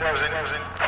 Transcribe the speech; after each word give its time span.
Wiedersehen. 0.00 0.32
Wiedersehen. 0.32 0.79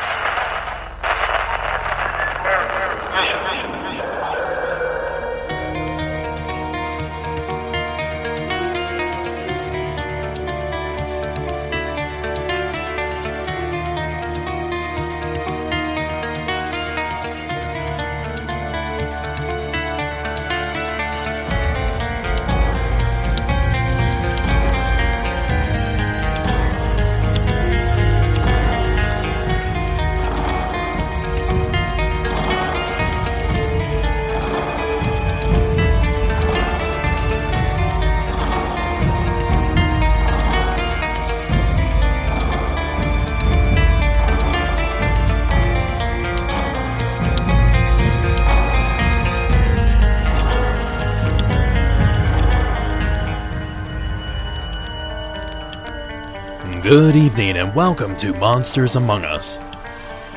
Good 56.83 57.15
evening 57.15 57.55
and 57.55 57.73
welcome 57.73 58.13
to 58.17 58.33
Monsters 58.33 58.97
Among 58.97 59.23
Us. 59.23 59.57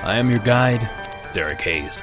I 0.05 0.17
am 0.17 0.31
your 0.31 0.39
guide, 0.39 0.89
Derek 1.33 1.61
Hayes. 1.63 2.01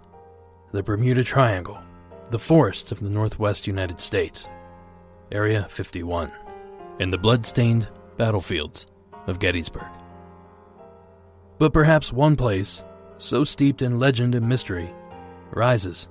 the 0.71 0.81
Bermuda 0.81 1.23
Triangle, 1.23 1.77
the 2.31 2.39
forests 2.39 2.91
of 2.91 2.99
the 3.01 3.09
northwest 3.09 3.67
United 3.67 3.99
States, 3.99 4.47
Area 5.31 5.67
51, 5.69 6.31
and 6.99 7.11
the 7.11 7.19
blood-stained 7.19 7.87
battlefields 8.17 8.87
of 9.27 9.37
Gettysburg. 9.37 9.91
But 11.59 11.71
perhaps 11.71 12.11
one 12.11 12.35
place, 12.35 12.83
so 13.19 13.43
steeped 13.43 13.83
in 13.83 13.99
legend 13.99 14.33
and 14.33 14.49
mystery, 14.49 14.91
rises 15.51 16.09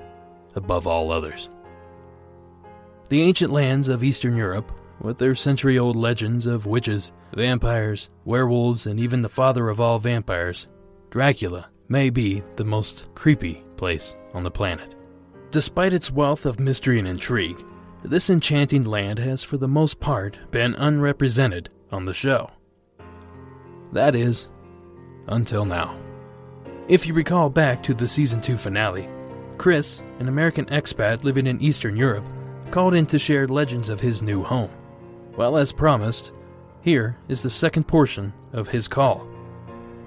above 0.55 0.87
all 0.87 1.11
others. 1.11 1.49
The 3.09 3.23
ancient 3.23 3.53
lands 3.53 3.89
of 3.89 4.05
Eastern 4.05 4.37
Europe, 4.37 4.71
with 5.01 5.19
their 5.19 5.35
century 5.35 5.79
old 5.79 5.97
legends 5.97 6.47
of 6.47 6.67
witches, 6.67 7.13
vampires, 7.35 8.09
werewolves, 8.25 8.87
and 8.87 8.99
even 8.99 9.23
the 9.23 9.29
father 9.29 9.69
of 9.69 9.81
all 9.81 9.99
vampires, 9.99 10.67
Dracula, 11.11 11.69
may 11.89 12.11
be 12.11 12.43
the 12.57 12.65
most 12.65 13.15
creepy 13.15 13.65
place 13.77 14.15
on 14.33 14.43
the 14.43 14.51
planet. 14.51 14.97
Despite 15.51 15.93
its 15.93 16.11
wealth 16.11 16.47
of 16.47 16.59
mystery 16.59 16.99
and 16.99 17.07
intrigue, 17.07 17.65
this 18.03 18.29
enchanting 18.29 18.85
land 18.85 19.19
has 19.19 19.43
for 19.43 19.57
the 19.57 19.69
most 19.69 20.01
part 20.01 20.37
been 20.51 20.75
unrepresented 20.75 21.71
on 21.91 22.05
the 22.05 22.15
show. 22.15 22.51
That 23.93 24.15
is, 24.15 24.49
until 25.29 25.65
now. 25.65 25.99
If 26.89 27.07
you 27.07 27.15
recall 27.15 27.49
back 27.49 27.83
to 27.85 27.95
the 27.95 28.09
season 28.09 28.41
2 28.41 28.57
finale, 28.57 29.07
Chris, 29.57 30.03
an 30.19 30.29
American 30.29 30.67
expat 30.67 31.25
living 31.25 31.47
in 31.47 31.63
Eastern 31.63 31.97
Europe, 31.97 32.25
called 32.71 32.95
in 32.95 33.07
to 33.07 33.19
share 33.19 33.47
legends 33.47 33.89
of 33.89 34.01
his 34.01 34.21
new 34.21 34.43
home. 34.43 34.71
Well, 35.37 35.57
as 35.57 35.73
promised, 35.73 36.33
here 36.81 37.17
is 37.27 37.43
the 37.43 37.51
second 37.51 37.89
portion 37.89 38.33
of 38.53 38.69
his 38.69 38.87
call. 38.87 39.27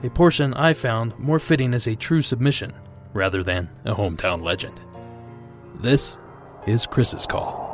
A 0.04 0.10
portion 0.10 0.54
I 0.54 0.72
found 0.72 1.20
more 1.20 1.40
fitting 1.40 1.74
as 1.74 1.86
a 1.86 1.98
true 1.98 2.22
submission 2.22 2.72
rather 3.14 3.44
than 3.44 3.70
a 3.84 3.94
hometown 3.94 4.42
legend. 4.42 4.80
This 5.82 6.16
is 6.66 6.86
Chris's 6.86 7.26
call. 7.26 7.66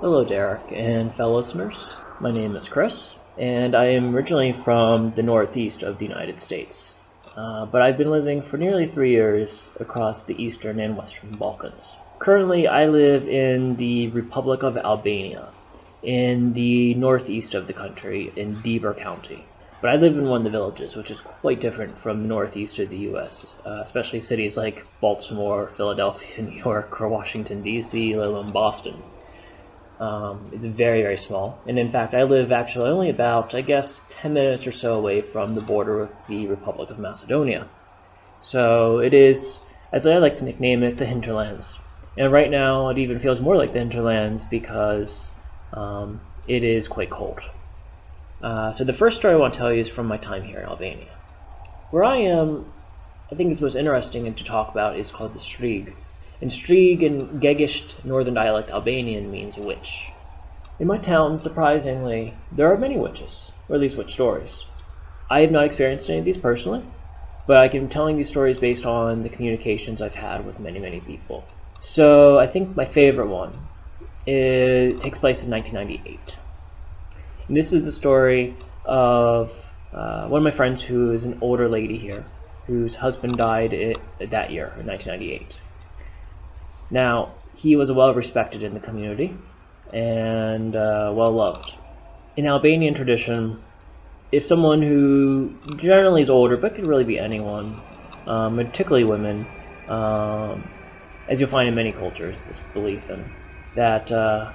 Hello, 0.00 0.22
Derek 0.24 0.70
and 0.70 1.14
fellow 1.14 1.36
listeners. 1.36 1.96
My 2.20 2.30
name 2.30 2.56
is 2.56 2.68
Chris, 2.68 3.14
and 3.38 3.74
I 3.74 3.86
am 3.86 4.14
originally 4.14 4.52
from 4.52 5.12
the 5.12 5.22
northeast 5.22 5.82
of 5.82 5.98
the 5.98 6.06
United 6.06 6.40
States. 6.40 6.94
Uh, 7.36 7.64
but 7.66 7.80
I've 7.80 7.96
been 7.96 8.10
living 8.10 8.42
for 8.42 8.56
nearly 8.56 8.86
three 8.86 9.10
years 9.10 9.68
across 9.78 10.22
the 10.22 10.40
eastern 10.42 10.80
and 10.80 10.96
western 10.96 11.30
Balkans. 11.36 11.94
Currently, 12.18 12.66
I 12.66 12.86
live 12.86 13.28
in 13.28 13.76
the 13.76 14.08
Republic 14.08 14.62
of 14.62 14.76
Albania, 14.76 15.48
in 16.02 16.52
the 16.52 16.94
northeast 16.94 17.54
of 17.54 17.66
the 17.66 17.72
country, 17.72 18.32
in 18.36 18.56
Dibër 18.56 18.96
County. 18.98 19.44
But 19.80 19.90
I 19.90 19.96
live 19.96 20.18
in 20.18 20.28
one 20.28 20.40
of 20.40 20.44
the 20.44 20.50
villages, 20.50 20.96
which 20.96 21.10
is 21.10 21.22
quite 21.22 21.60
different 21.60 21.96
from 21.96 22.20
the 22.20 22.28
northeast 22.28 22.78
of 22.78 22.90
the 22.90 22.98
U.S., 23.14 23.46
uh, 23.64 23.80
especially 23.82 24.20
cities 24.20 24.56
like 24.56 24.84
Baltimore, 25.00 25.68
Philadelphia, 25.68 26.42
New 26.42 26.58
York, 26.58 27.00
or 27.00 27.08
Washington, 27.08 27.62
D.C., 27.62 28.14
let 28.16 28.28
alone 28.28 28.52
Boston. 28.52 29.02
Um, 30.00 30.50
it's 30.54 30.64
very, 30.64 31.02
very 31.02 31.18
small. 31.18 31.58
And 31.66 31.78
in 31.78 31.92
fact, 31.92 32.14
I 32.14 32.22
live 32.22 32.52
actually 32.52 32.88
only 32.88 33.10
about, 33.10 33.54
I 33.54 33.60
guess, 33.60 34.00
10 34.08 34.32
minutes 34.32 34.66
or 34.66 34.72
so 34.72 34.94
away 34.94 35.20
from 35.20 35.54
the 35.54 35.60
border 35.60 36.00
of 36.00 36.10
the 36.26 36.46
Republic 36.46 36.88
of 36.88 36.98
Macedonia. 36.98 37.68
So 38.40 38.98
it 39.00 39.12
is, 39.12 39.60
as 39.92 40.06
I 40.06 40.16
like 40.16 40.38
to 40.38 40.44
nickname 40.44 40.82
it, 40.82 40.96
the 40.96 41.04
hinterlands. 41.04 41.78
And 42.16 42.32
right 42.32 42.50
now, 42.50 42.88
it 42.88 42.96
even 42.98 43.20
feels 43.20 43.40
more 43.40 43.56
like 43.56 43.74
the 43.74 43.78
hinterlands 43.78 44.44
because 44.46 45.28
um, 45.74 46.20
it 46.48 46.64
is 46.64 46.88
quite 46.88 47.10
cold. 47.10 47.40
Uh, 48.42 48.72
so 48.72 48.84
the 48.84 48.94
first 48.94 49.18
story 49.18 49.34
I 49.34 49.36
want 49.36 49.52
to 49.52 49.58
tell 49.58 49.72
you 49.72 49.82
is 49.82 49.88
from 49.90 50.06
my 50.06 50.16
time 50.16 50.42
here 50.42 50.60
in 50.60 50.64
Albania. 50.64 51.08
Where 51.90 52.04
I 52.04 52.16
am, 52.18 52.72
I 53.30 53.34
think 53.34 53.52
it's 53.52 53.60
most 53.60 53.74
interesting 53.74 54.32
to 54.32 54.44
talk 54.44 54.70
about 54.70 54.98
is 54.98 55.10
called 55.10 55.34
the 55.34 55.38
Strig, 55.38 55.92
and 56.40 56.50
Strig 56.50 57.02
in 57.02 57.40
Gegisht 57.40 58.04
Northern 58.04 58.34
Dialect 58.34 58.70
Albanian 58.70 59.30
means 59.30 59.56
witch. 59.56 60.10
In 60.78 60.86
my 60.86 60.98
town, 60.98 61.38
surprisingly, 61.38 62.34
there 62.52 62.72
are 62.72 62.78
many 62.78 62.96
witches, 62.96 63.52
or 63.68 63.74
at 63.74 63.80
least 63.80 63.98
witch 63.98 64.12
stories. 64.14 64.64
I 65.28 65.42
have 65.42 65.50
not 65.50 65.64
experienced 65.64 66.08
any 66.08 66.18
of 66.18 66.24
these 66.24 66.38
personally, 66.38 66.82
but 67.46 67.58
I 67.58 67.76
am 67.76 67.88
telling 67.88 68.16
these 68.16 68.28
stories 68.28 68.56
based 68.56 68.86
on 68.86 69.22
the 69.22 69.28
communications 69.28 70.00
I've 70.00 70.14
had 70.14 70.46
with 70.46 70.58
many, 70.58 70.78
many 70.78 71.00
people. 71.00 71.44
So 71.80 72.38
I 72.38 72.46
think 72.46 72.76
my 72.76 72.84
favorite 72.84 73.28
one 73.28 73.52
it 74.26 75.00
takes 75.00 75.18
place 75.18 75.42
in 75.42 75.50
1998. 75.50 76.36
And 77.48 77.56
this 77.56 77.72
is 77.72 77.84
the 77.84 77.92
story 77.92 78.56
of 78.84 79.52
uh, 79.92 80.28
one 80.28 80.38
of 80.38 80.44
my 80.44 80.50
friends 80.50 80.82
who 80.82 81.12
is 81.12 81.24
an 81.24 81.38
older 81.40 81.68
lady 81.68 81.98
here, 81.98 82.24
whose 82.66 82.94
husband 82.94 83.36
died 83.36 83.72
it, 83.72 83.98
that 84.18 84.50
year, 84.50 84.72
in 84.78 84.86
1998. 84.86 85.54
Now, 86.90 87.34
he 87.54 87.76
was 87.76 87.92
well 87.92 88.14
respected 88.14 88.62
in 88.62 88.74
the 88.74 88.80
community 88.80 89.36
and 89.92 90.74
uh, 90.74 91.12
well 91.14 91.32
loved. 91.32 91.74
In 92.36 92.46
Albanian 92.46 92.94
tradition, 92.94 93.62
if 94.32 94.44
someone 94.44 94.82
who 94.82 95.54
generally 95.76 96.22
is 96.22 96.30
older, 96.30 96.56
but 96.56 96.74
could 96.74 96.86
really 96.86 97.04
be 97.04 97.18
anyone, 97.18 97.80
um, 98.26 98.56
particularly 98.56 99.04
women, 99.04 99.46
um, 99.88 100.68
as 101.28 101.40
you'll 101.40 101.50
find 101.50 101.68
in 101.68 101.74
many 101.74 101.92
cultures, 101.92 102.38
this 102.48 102.60
belief 102.72 103.10
in 103.10 103.24
that 103.74 104.10
uh, 104.10 104.52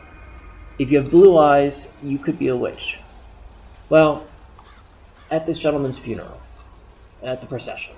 if 0.80 0.92
you 0.92 1.02
have 1.02 1.10
blue 1.10 1.38
eyes, 1.38 1.88
you 2.04 2.18
could 2.18 2.38
be 2.38 2.50
a 2.50 2.56
witch. 2.56 3.00
Well, 3.90 4.28
at 5.32 5.46
this 5.46 5.60
gentleman's 5.60 5.98
funeral, 5.98 6.42
at 7.24 7.42
the 7.42 7.48
procession, 7.48 7.96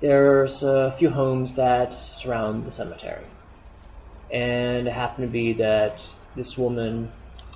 there's 0.00 0.62
a 0.62 0.94
few 0.98 1.10
homes 1.10 1.56
that 1.56 1.94
surround 1.94 2.64
the 2.64 2.70
cemetery. 2.70 3.24
And 4.32 4.86
it 4.86 4.92
happened 4.92 5.26
to 5.26 5.32
be 5.32 5.54
that 5.54 6.00
this 6.36 6.56
woman 6.56 7.10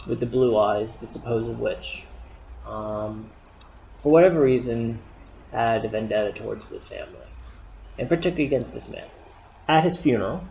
with 0.06 0.20
the 0.20 0.26
blue 0.26 0.58
eyes, 0.58 0.88
the 0.96 1.06
supposed 1.06 1.58
witch, 1.58 2.02
um, 2.66 3.30
for 3.98 4.10
whatever 4.10 4.40
reason, 4.40 4.98
had 5.52 5.84
a 5.84 5.88
vendetta 5.88 6.32
towards 6.32 6.66
this 6.68 6.86
family, 6.86 7.26
and 7.98 8.08
particularly 8.08 8.46
against 8.46 8.72
this 8.72 8.88
man. 8.88 9.06
At 9.68 9.84
his 9.84 9.96
funeral, 9.96 10.42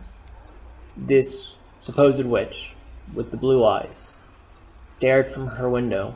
this 0.96 1.54
supposed 1.80 2.24
witch 2.24 2.72
with 3.14 3.30
the 3.30 3.36
blue 3.36 3.64
eyes 3.64 4.12
stared 4.86 5.26
from 5.26 5.46
her 5.48 5.68
window 5.68 6.14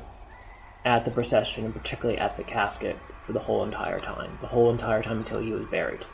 at 0.85 1.05
the 1.05 1.11
procession, 1.11 1.65
and 1.65 1.75
particularly 1.75 2.19
at 2.19 2.37
the 2.37 2.45
casket, 2.45 2.97
for 3.27 3.33
the 3.33 3.41
whole 3.41 3.65
entire 3.65 3.99
time, 3.99 4.39
the 4.41 4.47
whole 4.47 4.71
entire 4.71 5.03
time 5.03 5.19
until 5.19 5.41
he 5.41 5.51
was 5.51 5.67
buried. 5.67 6.07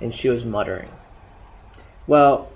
And 0.00 0.12
she 0.12 0.28
was 0.28 0.44
muttering. 0.44 0.90
Well, 2.08 2.50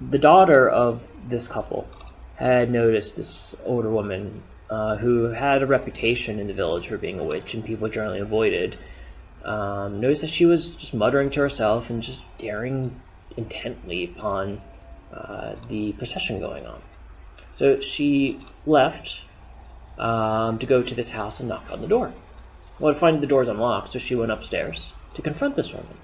the 0.00 0.18
daughter 0.18 0.68
of 0.68 1.00
this 1.26 1.48
couple 1.48 1.88
had 2.36 2.70
noticed 2.70 3.16
this 3.16 3.56
older 3.64 3.90
woman 3.90 4.42
uh, 4.68 4.96
who 4.96 5.24
had 5.24 5.62
a 5.62 5.66
reputation 5.66 6.38
in 6.38 6.46
the 6.46 6.52
village 6.52 6.88
for 6.88 6.98
being 6.98 7.18
a 7.18 7.24
witch 7.24 7.54
and 7.54 7.64
people 7.64 7.88
generally 7.88 8.20
avoided. 8.20 8.76
Um, 9.44 10.00
noticed 10.00 10.20
that 10.22 10.30
she 10.30 10.44
was 10.44 10.72
just 10.72 10.92
muttering 10.92 11.30
to 11.30 11.40
herself 11.40 11.88
and 11.88 12.02
just 12.02 12.22
staring 12.36 13.00
intently 13.36 14.04
upon 14.04 14.60
uh, 15.14 15.54
the 15.68 15.92
procession 15.92 16.40
going 16.40 16.66
on. 16.66 16.82
So 17.52 17.80
she 17.80 18.44
left 18.66 19.22
um, 19.98 20.58
to 20.58 20.66
go 20.66 20.82
to 20.82 20.94
this 20.94 21.08
house 21.08 21.40
and 21.40 21.48
knock 21.48 21.64
on 21.70 21.80
the 21.80 21.88
door. 21.88 22.12
Well, 22.78 22.92
to 22.92 23.00
find 23.00 23.22
the 23.22 23.26
door's 23.26 23.48
unlocked, 23.48 23.90
so 23.90 23.98
she 23.98 24.14
went 24.14 24.32
upstairs 24.32 24.92
to 25.14 25.22
confront 25.22 25.56
this 25.56 25.72
woman 25.72 25.96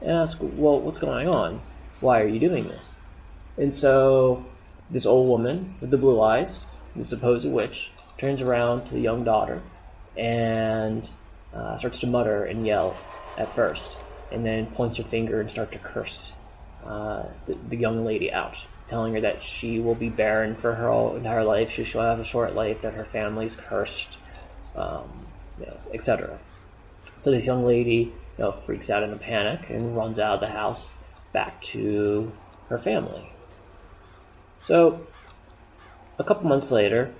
and 0.00 0.10
ask, 0.10 0.38
"Well, 0.40 0.80
what's 0.80 0.98
going 0.98 1.28
on? 1.28 1.60
Why 2.00 2.20
are 2.20 2.28
you 2.28 2.40
doing 2.40 2.68
this?" 2.68 2.90
And 3.56 3.72
so 3.72 4.44
this 4.90 5.06
old 5.06 5.28
woman 5.28 5.76
with 5.80 5.90
the 5.90 5.98
blue 5.98 6.20
eyes, 6.20 6.72
the 6.96 7.04
supposed 7.04 7.48
witch, 7.48 7.90
turns 8.18 8.42
around 8.42 8.86
to 8.86 8.94
the 8.94 9.00
young 9.00 9.24
daughter 9.24 9.62
and 10.16 11.08
uh, 11.54 11.78
starts 11.78 12.00
to 12.00 12.06
mutter 12.06 12.44
and 12.44 12.66
yell 12.66 12.96
at 13.36 13.54
first, 13.54 13.96
and 14.30 14.44
then 14.44 14.66
points 14.66 14.96
her 14.96 15.04
finger 15.04 15.40
and 15.40 15.50
starts 15.50 15.72
to 15.72 15.78
curse 15.78 16.32
uh, 16.84 17.24
the, 17.46 17.54
the, 17.68 17.76
young 17.76 18.04
lady 18.04 18.32
out, 18.32 18.56
telling 18.88 19.14
her 19.14 19.20
that 19.20 19.42
she 19.42 19.78
will 19.78 19.94
be 19.94 20.08
barren 20.08 20.56
for 20.56 20.74
her 20.74 21.16
entire 21.16 21.44
life, 21.44 21.70
she 21.70 21.84
shall 21.84 22.02
have 22.02 22.18
a 22.20 22.24
short 22.24 22.54
life, 22.54 22.82
that 22.82 22.94
her 22.94 23.04
family's 23.04 23.54
cursed, 23.54 24.16
um, 24.74 25.26
know, 25.66 25.76
etc. 25.92 26.38
So 27.18 27.30
this 27.30 27.44
young 27.44 27.66
lady, 27.66 28.12
you 28.38 28.44
know, 28.44 28.52
freaks 28.66 28.90
out 28.90 29.02
in 29.02 29.12
a 29.12 29.16
panic 29.16 29.70
and 29.70 29.96
runs 29.96 30.18
out 30.18 30.34
of 30.34 30.40
the 30.40 30.48
house 30.48 30.90
back 31.32 31.62
to 31.62 32.32
her 32.68 32.78
family. 32.78 33.30
So, 34.62 35.06
a 36.18 36.24
couple 36.24 36.48
months 36.48 36.70
later, 36.70 37.12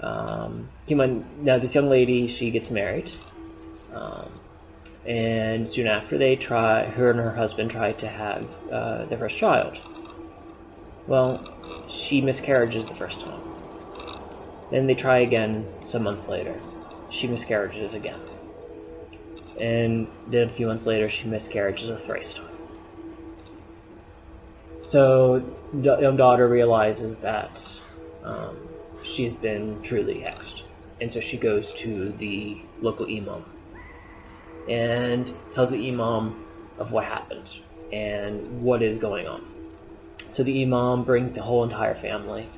um, 0.00 0.68
now 0.88 1.58
this 1.58 1.74
young 1.74 1.88
lady, 1.88 2.26
she 2.28 2.50
gets 2.50 2.70
married, 2.70 3.10
um, 3.92 4.30
and 5.06 5.68
soon 5.68 5.86
after 5.86 6.18
they 6.18 6.36
try, 6.36 6.84
her 6.84 7.10
and 7.10 7.20
her 7.20 7.34
husband 7.34 7.70
try 7.70 7.92
to 7.92 8.08
have 8.08 8.46
uh, 8.70 9.04
their 9.06 9.18
first 9.18 9.36
child. 9.38 9.78
Well, 11.06 11.42
she 11.88 12.20
miscarriages 12.20 12.86
the 12.86 12.94
first 12.94 13.20
time. 13.20 13.40
Then 14.70 14.86
they 14.86 14.94
try 14.94 15.18
again 15.18 15.66
some 15.84 16.04
months 16.04 16.28
later. 16.28 16.60
She 17.10 17.26
miscarriages 17.26 17.94
again. 17.94 18.20
And 19.58 20.08
then 20.28 20.48
a 20.48 20.52
few 20.52 20.66
months 20.66 20.86
later, 20.86 21.10
she 21.10 21.28
miscarriages 21.28 21.90
a 21.90 21.98
thrice 21.98 22.32
time. 22.32 22.50
So 24.84 25.42
the 25.72 25.98
young 26.00 26.16
daughter 26.16 26.48
realizes 26.48 27.18
that 27.18 27.62
um, 28.24 28.56
she's 29.04 29.34
been 29.34 29.82
truly 29.82 30.14
hexed, 30.14 30.62
and 31.00 31.12
so 31.12 31.20
she 31.20 31.36
goes 31.36 31.72
to 31.74 32.10
the 32.18 32.60
local 32.80 33.06
imam 33.06 33.44
and 34.68 35.32
tells 35.54 35.70
the 35.70 35.88
imam 35.88 36.44
of 36.78 36.90
what 36.90 37.04
happened 37.04 37.50
and 37.92 38.62
what 38.62 38.82
is 38.82 38.98
going 38.98 39.28
on. 39.28 39.44
So 40.30 40.42
the 40.42 40.62
imam 40.62 41.04
brings 41.04 41.34
the 41.34 41.42
whole 41.42 41.64
entire 41.64 41.94
family 41.94 42.48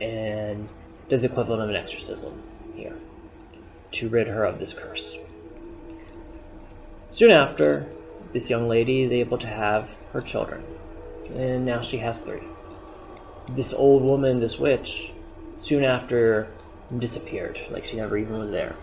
and 0.00 0.68
does 1.08 1.22
the 1.22 1.28
equivalent 1.28 1.62
of 1.62 1.70
an 1.70 1.76
exorcism 1.76 2.42
here 2.76 2.94
to 3.92 4.08
rid 4.08 4.28
her 4.28 4.44
of 4.44 4.58
this 4.58 4.72
curse. 4.72 5.16
Soon 7.10 7.30
after, 7.30 7.86
this 8.32 8.50
young 8.50 8.68
lady 8.68 9.02
is 9.02 9.12
able 9.12 9.38
to 9.38 9.46
have 9.46 9.88
her 10.12 10.20
children 10.20 10.62
and 11.34 11.64
now 11.64 11.82
she 11.82 11.98
has 11.98 12.20
three. 12.20 12.42
This 13.50 13.72
old 13.72 14.02
woman, 14.02 14.40
this 14.40 14.58
witch, 14.58 15.10
soon 15.56 15.84
after 15.84 16.48
disappeared, 16.98 17.60
like 17.70 17.84
she 17.84 17.96
never 17.96 18.16
even 18.16 18.38
was 18.38 18.50
there. 18.50 18.76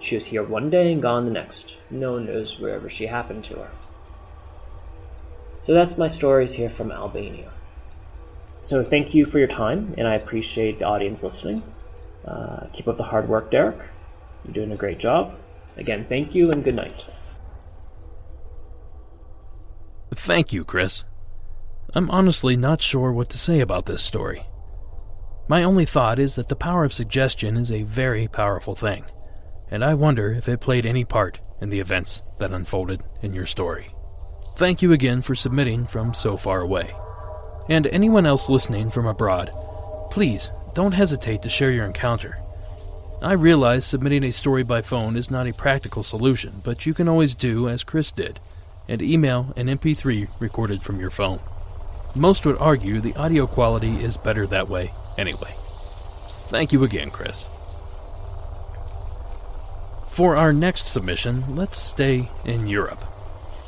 She 0.00 0.14
was 0.16 0.26
here 0.26 0.42
one 0.42 0.70
day 0.70 0.92
and 0.92 1.02
gone 1.02 1.24
the 1.24 1.30
next. 1.30 1.74
No 1.90 2.12
one 2.12 2.26
knows 2.26 2.58
wherever 2.58 2.88
she 2.88 3.06
happened 3.06 3.44
to 3.44 3.56
her. 3.56 3.70
So 5.64 5.74
that's 5.74 5.96
my 5.96 6.08
stories 6.08 6.52
here 6.52 6.70
from 6.70 6.90
Albania. 6.90 7.52
So 8.58 8.82
thank 8.82 9.14
you 9.14 9.24
for 9.24 9.38
your 9.38 9.48
time, 9.48 9.94
and 9.98 10.08
I 10.08 10.14
appreciate 10.14 10.80
the 10.80 10.86
audience 10.86 11.22
listening. 11.22 11.62
Uh, 12.26 12.66
keep 12.72 12.88
up 12.88 12.96
the 12.96 13.04
hard 13.04 13.28
work, 13.28 13.50
Derek. 13.50 13.78
You're 14.44 14.54
doing 14.54 14.72
a 14.72 14.76
great 14.76 14.98
job. 14.98 15.34
Again, 15.76 16.06
thank 16.08 16.34
you 16.34 16.50
and 16.50 16.64
good 16.64 16.74
night. 16.74 17.04
Thank 20.14 20.52
you, 20.52 20.64
Chris. 20.64 21.04
I'm 21.94 22.10
honestly 22.10 22.56
not 22.56 22.82
sure 22.82 23.12
what 23.12 23.28
to 23.30 23.38
say 23.38 23.60
about 23.60 23.86
this 23.86 24.02
story. 24.02 24.46
My 25.48 25.62
only 25.62 25.84
thought 25.84 26.18
is 26.18 26.34
that 26.36 26.48
the 26.48 26.56
power 26.56 26.84
of 26.84 26.92
suggestion 26.92 27.56
is 27.56 27.72
a 27.72 27.82
very 27.82 28.28
powerful 28.28 28.74
thing, 28.74 29.04
and 29.70 29.84
I 29.84 29.94
wonder 29.94 30.32
if 30.32 30.48
it 30.48 30.60
played 30.60 30.86
any 30.86 31.04
part 31.04 31.40
in 31.60 31.70
the 31.70 31.80
events 31.80 32.22
that 32.38 32.54
unfolded 32.54 33.02
in 33.22 33.32
your 33.32 33.46
story. 33.46 33.94
Thank 34.56 34.82
you 34.82 34.92
again 34.92 35.22
for 35.22 35.34
submitting 35.34 35.86
from 35.86 36.14
so 36.14 36.36
far 36.36 36.60
away. 36.60 36.94
And 37.68 37.86
anyone 37.86 38.26
else 38.26 38.48
listening 38.48 38.90
from 38.90 39.06
abroad, 39.06 39.50
please 40.10 40.50
don't 40.74 40.92
hesitate 40.92 41.42
to 41.42 41.48
share 41.48 41.70
your 41.70 41.86
encounter. 41.86 42.41
I 43.22 43.34
realize 43.34 43.84
submitting 43.84 44.24
a 44.24 44.32
story 44.32 44.64
by 44.64 44.82
phone 44.82 45.16
is 45.16 45.30
not 45.30 45.46
a 45.46 45.52
practical 45.52 46.02
solution, 46.02 46.60
but 46.64 46.86
you 46.86 46.92
can 46.92 47.08
always 47.08 47.36
do 47.36 47.68
as 47.68 47.84
Chris 47.84 48.10
did 48.10 48.40
and 48.88 49.00
email 49.00 49.52
an 49.56 49.68
MP3 49.68 50.28
recorded 50.40 50.82
from 50.82 50.98
your 50.98 51.10
phone. 51.10 51.38
Most 52.16 52.44
would 52.44 52.58
argue 52.58 53.00
the 53.00 53.14
audio 53.14 53.46
quality 53.46 54.02
is 54.02 54.16
better 54.16 54.44
that 54.48 54.68
way 54.68 54.92
anyway. 55.16 55.54
Thank 56.48 56.72
you 56.72 56.82
again, 56.82 57.10
Chris. 57.10 57.46
For 60.08 60.34
our 60.34 60.52
next 60.52 60.88
submission, 60.88 61.54
let's 61.54 61.80
stay 61.80 62.28
in 62.44 62.66
Europe. 62.66 63.04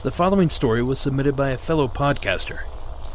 The 0.02 0.10
following 0.10 0.50
story 0.50 0.82
was 0.82 0.98
submitted 0.98 1.36
by 1.36 1.50
a 1.50 1.58
fellow 1.58 1.86
podcaster. 1.86 2.64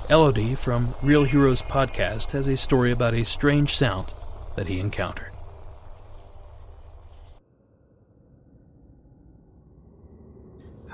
Elodie 0.10 0.56
from 0.56 0.96
Real 1.04 1.26
Heroes 1.26 1.62
Podcast 1.62 2.32
has 2.32 2.48
a 2.48 2.56
story 2.56 2.92
about 2.94 3.14
a 3.14 3.26
strange 3.26 3.76
sound 3.76 4.14
that 4.56 4.68
he 4.68 4.80
encountered. 4.80 5.29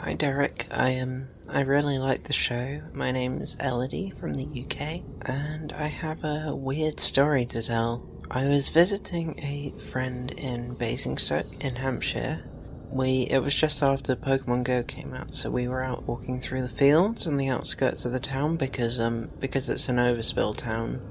Hi, 0.05 0.13
Derek. 0.13 0.67
I 0.69 0.91
am 0.91 1.29
I 1.49 1.61
really 1.61 1.97
like 1.97 2.25
the 2.25 2.31
show. 2.31 2.79
My 2.93 3.09
name 3.09 3.41
is 3.41 3.57
Elodie 3.59 4.11
from 4.11 4.33
the 4.33 4.45
UK, 4.45 5.01
and 5.27 5.73
I 5.73 5.87
have 5.87 6.23
a 6.23 6.55
weird 6.55 6.99
story 6.99 7.43
to 7.47 7.63
tell. 7.63 8.07
I 8.29 8.45
was 8.45 8.69
visiting 8.69 9.39
a 9.39 9.73
friend 9.79 10.31
in 10.37 10.75
Basingstoke 10.75 11.65
in 11.65 11.77
Hampshire. 11.77 12.43
We 12.91 13.21
it 13.31 13.39
was 13.39 13.55
just 13.55 13.81
after 13.81 14.15
Pokemon 14.15 14.65
Go 14.65 14.83
came 14.83 15.15
out, 15.15 15.33
so 15.33 15.49
we 15.49 15.67
were 15.67 15.81
out 15.81 16.03
walking 16.03 16.39
through 16.39 16.61
the 16.61 16.69
fields 16.69 17.25
on 17.25 17.37
the 17.37 17.49
outskirts 17.49 18.05
of 18.05 18.11
the 18.11 18.19
town 18.19 18.57
because 18.57 18.99
um 18.99 19.31
because 19.39 19.69
it's 19.69 19.89
an 19.89 19.95
overspill 19.95 20.55
town. 20.55 21.01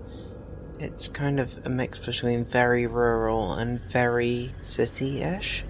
It's 0.78 1.08
kind 1.08 1.40
of 1.40 1.66
a 1.66 1.68
mix 1.68 1.98
between 1.98 2.44
very 2.44 2.86
rural 2.86 3.54
and 3.54 3.80
very 3.90 4.54
city-ish. 4.60 5.64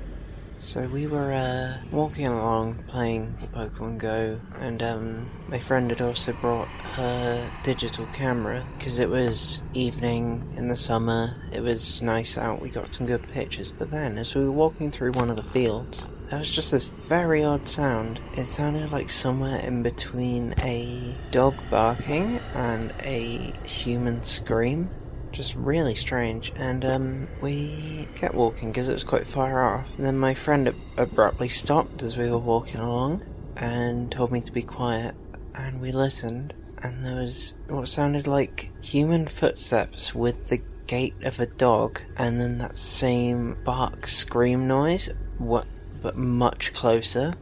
So 0.65 0.87
we 0.87 1.07
were 1.07 1.31
uh, 1.31 1.77
walking 1.93 2.27
along 2.27 2.85
playing 2.89 3.35
Pokemon 3.53 3.99
Go, 3.99 4.41
and 4.61 4.83
um, 4.83 5.31
my 5.47 5.59
friend 5.59 5.91
had 5.91 6.01
also 6.01 6.33
brought 6.33 6.69
her 6.69 7.51
digital 7.63 8.07
camera 8.07 8.67
because 8.79 8.99
it 8.99 9.11
was 9.11 9.63
evening 9.75 10.43
in 10.57 10.69
the 10.69 10.77
summer. 10.79 11.37
It 11.53 11.61
was 11.61 12.01
nice 12.01 12.39
out. 12.39 12.63
We 12.63 12.71
got 12.71 12.95
some 12.95 13.07
good 13.07 13.29
pictures. 13.29 13.73
But 13.73 13.91
then, 13.91 14.17
as 14.17 14.35
we 14.35 14.43
were 14.43 14.53
walking 14.53 14.91
through 14.91 15.13
one 15.13 15.29
of 15.29 15.37
the 15.37 15.45
fields, 15.45 16.09
there 16.31 16.39
was 16.39 16.51
just 16.51 16.71
this 16.71 16.87
very 16.87 17.45
odd 17.45 17.69
sound. 17.69 18.19
It 18.33 18.47
sounded 18.47 18.91
like 18.91 19.11
somewhere 19.11 19.61
in 19.61 19.83
between 19.83 20.55
a 20.63 21.15
dog 21.31 21.57
barking 21.71 22.41
and 22.55 22.95
a 23.05 23.53
human 23.67 24.23
scream 24.23 24.89
just 25.35 25.55
really 25.57 25.95
strange. 25.95 26.53
And 26.57 26.85
um, 26.85 27.29
we 27.43 28.09
kept 28.15 28.35
walking 28.35 28.71
because 28.71 28.89
it 28.89 28.95
was 28.95 29.05
quite 29.05 29.27
far 29.27 29.63
off. 29.63 29.97
And 29.97 30.07
then 30.07 30.19
my 30.19 30.35
friend 30.35 30.69
ab- 30.69 30.77
abruptly 30.97 31.49
stopped 31.49 32.03
as 32.03 32.17
we 32.17 32.31
were 32.31 32.39
walking 32.39 32.81
along 32.81 33.23
and 33.57 34.11
told 34.11 34.33
me 34.33 34.41
to 34.41 34.53
be 34.53 34.63
quiet. 34.63 35.15
And 35.55 35.81
we 35.81 35.93
listened, 35.93 36.55
and 36.79 37.05
there 37.05 37.17
was 37.17 37.55
what 37.69 37.87
sounded 37.87 38.27
like 38.27 38.71
human 38.85 39.27
footsteps 39.27 40.15
with 40.15 40.49
the 40.49 40.61
gait 40.87 41.15
of 41.23 41.39
a 41.39 41.47
dog, 41.47 42.01
and 42.17 42.41
then 42.41 42.59
that 42.59 42.77
same 42.77 43.57
bark 43.65 44.07
scream 44.07 44.67
noise, 44.67 45.11
what, 45.39 45.67
but 46.03 46.17
much 46.17 46.73
closer. 46.73 47.33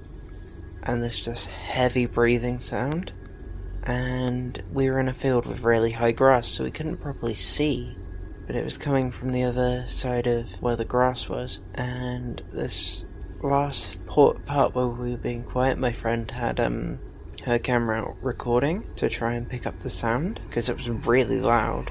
And 0.82 1.02
this 1.02 1.20
just 1.20 1.48
heavy 1.48 2.06
breathing 2.06 2.58
sound 2.58 3.12
and 3.84 4.62
we 4.72 4.90
were 4.90 5.00
in 5.00 5.08
a 5.08 5.14
field 5.14 5.46
with 5.46 5.64
really 5.64 5.92
high 5.92 6.12
grass, 6.12 6.48
so 6.48 6.64
we 6.64 6.70
couldn't 6.70 6.98
properly 6.98 7.34
see. 7.34 7.96
But 8.46 8.56
it 8.56 8.64
was 8.64 8.78
coming 8.78 9.10
from 9.10 9.30
the 9.30 9.44
other 9.44 9.86
side 9.86 10.26
of 10.26 10.60
where 10.60 10.76
the 10.76 10.84
grass 10.84 11.28
was, 11.28 11.60
and 11.74 12.42
this 12.52 13.04
last 13.42 14.04
part 14.06 14.74
where 14.74 14.86
we 14.86 15.10
were 15.10 15.16
being 15.16 15.42
quiet, 15.42 15.78
my 15.78 15.92
friend 15.92 16.30
had 16.30 16.60
um 16.60 16.98
her 17.44 17.58
camera 17.58 18.14
recording 18.22 18.88
to 18.94 19.08
try 19.08 19.34
and 19.34 19.48
pick 19.48 19.66
up 19.66 19.80
the 19.80 19.90
sound 19.90 20.40
because 20.48 20.68
it 20.68 20.76
was 20.76 20.88
really 20.88 21.40
loud, 21.40 21.90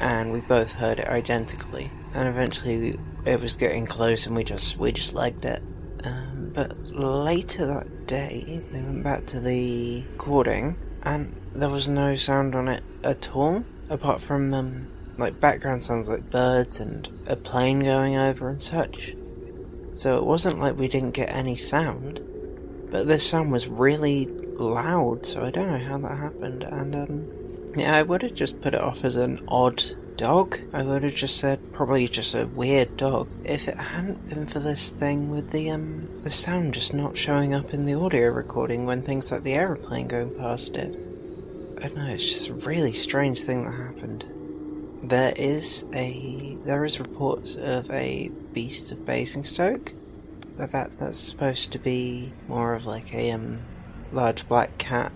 and 0.00 0.32
we 0.32 0.40
both 0.40 0.72
heard 0.72 0.98
it 0.98 1.08
identically. 1.08 1.90
And 2.14 2.26
eventually, 2.26 2.98
it 3.26 3.40
was 3.40 3.56
getting 3.56 3.86
close, 3.86 4.26
and 4.26 4.34
we 4.34 4.44
just 4.44 4.78
we 4.78 4.92
just 4.92 5.14
legged 5.14 5.44
it. 5.44 5.62
Um, 6.04 6.52
but 6.54 6.76
later 6.92 7.66
that 7.66 8.06
day, 8.06 8.62
we 8.72 8.80
went 8.80 9.02
back 9.02 9.26
to 9.26 9.40
the 9.40 10.04
recording, 10.12 10.76
and 11.02 11.34
there 11.52 11.68
was 11.68 11.88
no 11.88 12.14
sound 12.16 12.54
on 12.54 12.68
it 12.68 12.82
at 13.02 13.34
all, 13.34 13.64
apart 13.88 14.20
from 14.20 14.54
um, 14.54 14.88
like 15.16 15.40
background 15.40 15.82
sounds 15.82 16.08
like 16.08 16.30
birds 16.30 16.80
and 16.80 17.08
a 17.26 17.36
plane 17.36 17.80
going 17.80 18.16
over 18.16 18.48
and 18.48 18.62
such. 18.62 19.14
So 19.92 20.16
it 20.16 20.24
wasn't 20.24 20.60
like 20.60 20.76
we 20.76 20.88
didn't 20.88 21.12
get 21.12 21.30
any 21.30 21.56
sound, 21.56 22.20
but 22.90 23.08
this 23.08 23.28
sound 23.28 23.50
was 23.50 23.66
really 23.66 24.26
loud. 24.26 25.26
So 25.26 25.44
I 25.44 25.50
don't 25.50 25.68
know 25.68 25.78
how 25.78 25.98
that 25.98 26.16
happened, 26.16 26.62
and 26.62 26.94
um, 26.94 27.26
yeah, 27.76 27.96
I 27.96 28.02
would 28.02 28.22
have 28.22 28.34
just 28.34 28.60
put 28.60 28.74
it 28.74 28.80
off 28.80 29.04
as 29.04 29.16
an 29.16 29.44
odd 29.48 29.82
dog. 30.18 30.58
I 30.72 30.82
would 30.82 31.04
have 31.04 31.14
just 31.14 31.38
said 31.38 31.72
probably 31.72 32.08
just 32.08 32.34
a 32.34 32.46
weird 32.46 32.96
dog. 32.96 33.28
If 33.44 33.68
it 33.68 33.76
hadn't 33.76 34.28
been 34.28 34.46
for 34.46 34.58
this 34.58 34.90
thing 34.90 35.30
with 35.30 35.52
the 35.52 35.70
um 35.70 36.08
the 36.22 36.30
sound 36.30 36.74
just 36.74 36.92
not 36.92 37.16
showing 37.16 37.54
up 37.54 37.72
in 37.72 37.86
the 37.86 37.94
audio 37.94 38.28
recording 38.28 38.84
when 38.84 39.00
things 39.00 39.32
like 39.32 39.44
the 39.44 39.54
aeroplane 39.54 40.08
going 40.08 40.34
past 40.34 40.76
it. 40.76 40.94
I 41.78 41.86
don't 41.86 41.96
know, 41.96 42.12
it's 42.12 42.24
just 42.24 42.48
a 42.48 42.54
really 42.54 42.92
strange 42.92 43.42
thing 43.42 43.64
that 43.64 43.70
happened. 43.70 44.26
There 45.04 45.32
is 45.36 45.84
a 45.94 46.56
there 46.64 46.84
is 46.84 46.98
reports 46.98 47.54
of 47.54 47.88
a 47.90 48.30
beast 48.52 48.90
of 48.90 49.06
Basingstoke, 49.06 49.92
but 50.56 50.72
that 50.72 50.98
that's 50.98 51.20
supposed 51.20 51.70
to 51.72 51.78
be 51.78 52.32
more 52.48 52.74
of 52.74 52.86
like 52.86 53.14
a 53.14 53.30
um 53.30 53.60
large 54.10 54.48
black 54.48 54.78
cat. 54.78 55.12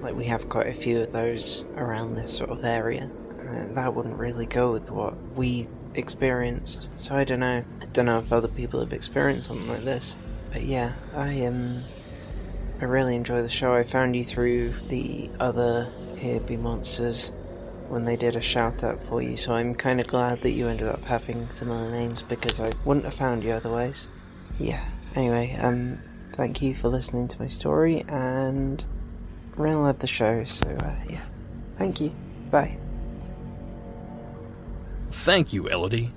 Like 0.00 0.16
we 0.16 0.24
have 0.24 0.48
quite 0.48 0.68
a 0.68 0.72
few 0.72 1.02
of 1.02 1.12
those 1.12 1.66
around 1.76 2.14
this 2.14 2.34
sort 2.34 2.50
of 2.50 2.64
area. 2.64 3.10
Uh, 3.38 3.72
that 3.74 3.94
wouldn't 3.94 4.18
really 4.18 4.46
go 4.46 4.72
with 4.72 4.90
what 4.90 5.14
we 5.34 5.68
experienced. 5.94 6.88
So 6.96 7.14
I 7.14 7.24
don't 7.24 7.40
know. 7.40 7.64
I 7.80 7.84
don't 7.86 8.06
know 8.06 8.18
if 8.18 8.32
other 8.32 8.48
people 8.48 8.80
have 8.80 8.92
experienced 8.92 9.48
something 9.48 9.68
like 9.68 9.84
this. 9.84 10.18
But 10.52 10.62
yeah, 10.62 10.94
I 11.14 11.44
um 11.46 11.84
I 12.80 12.84
really 12.84 13.16
enjoy 13.16 13.42
the 13.42 13.48
show. 13.48 13.74
I 13.74 13.82
found 13.82 14.16
you 14.16 14.24
through 14.24 14.74
the 14.88 15.30
other 15.40 15.90
Here 16.16 16.40
Be 16.40 16.56
Monsters 16.56 17.32
when 17.88 18.04
they 18.04 18.16
did 18.16 18.36
a 18.36 18.40
shout 18.40 18.82
out 18.82 19.02
for 19.02 19.22
you, 19.22 19.36
so 19.36 19.54
I'm 19.54 19.74
kind 19.74 20.00
of 20.00 20.08
glad 20.08 20.42
that 20.42 20.50
you 20.50 20.68
ended 20.68 20.88
up 20.88 21.04
having 21.04 21.48
similar 21.50 21.88
names 21.90 22.22
because 22.22 22.60
I 22.60 22.72
wouldn't 22.84 23.04
have 23.04 23.14
found 23.14 23.44
you 23.44 23.52
otherwise. 23.52 24.08
Yeah. 24.58 24.84
Anyway, 25.14 25.56
um, 25.60 26.00
thank 26.32 26.60
you 26.60 26.74
for 26.74 26.88
listening 26.88 27.28
to 27.28 27.40
my 27.40 27.48
story 27.48 28.04
and 28.08 28.84
really 29.56 29.76
love 29.76 30.00
the 30.00 30.06
show. 30.06 30.44
So 30.44 30.68
uh, 30.68 30.96
yeah, 31.08 31.24
thank 31.76 32.00
you. 32.00 32.14
Bye. 32.50 32.78
Thank 35.26 35.52
you, 35.52 35.66
Elodie. 35.66 36.12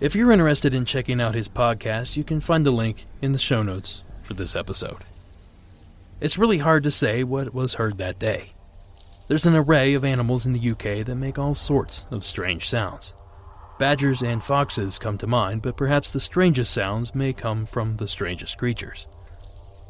If 0.00 0.16
you're 0.16 0.32
interested 0.32 0.74
in 0.74 0.84
checking 0.84 1.20
out 1.20 1.36
his 1.36 1.48
podcast, 1.48 2.16
you 2.16 2.24
can 2.24 2.40
find 2.40 2.66
the 2.66 2.72
link 2.72 3.06
in 3.22 3.30
the 3.30 3.38
show 3.38 3.62
notes 3.62 4.02
for 4.24 4.34
this 4.34 4.56
episode. 4.56 5.04
It's 6.20 6.38
really 6.38 6.58
hard 6.58 6.82
to 6.82 6.90
say 6.90 7.22
what 7.22 7.54
was 7.54 7.74
heard 7.74 7.98
that 7.98 8.18
day. 8.18 8.50
There's 9.28 9.46
an 9.46 9.54
array 9.54 9.94
of 9.94 10.04
animals 10.04 10.44
in 10.44 10.50
the 10.50 10.70
UK 10.70 11.06
that 11.06 11.14
make 11.14 11.38
all 11.38 11.54
sorts 11.54 12.04
of 12.10 12.26
strange 12.26 12.68
sounds. 12.68 13.12
Badgers 13.78 14.22
and 14.24 14.42
foxes 14.42 14.98
come 14.98 15.18
to 15.18 15.28
mind, 15.28 15.62
but 15.62 15.76
perhaps 15.76 16.10
the 16.10 16.18
strangest 16.18 16.72
sounds 16.72 17.14
may 17.14 17.32
come 17.32 17.64
from 17.64 17.98
the 17.98 18.08
strangest 18.08 18.58
creatures 18.58 19.06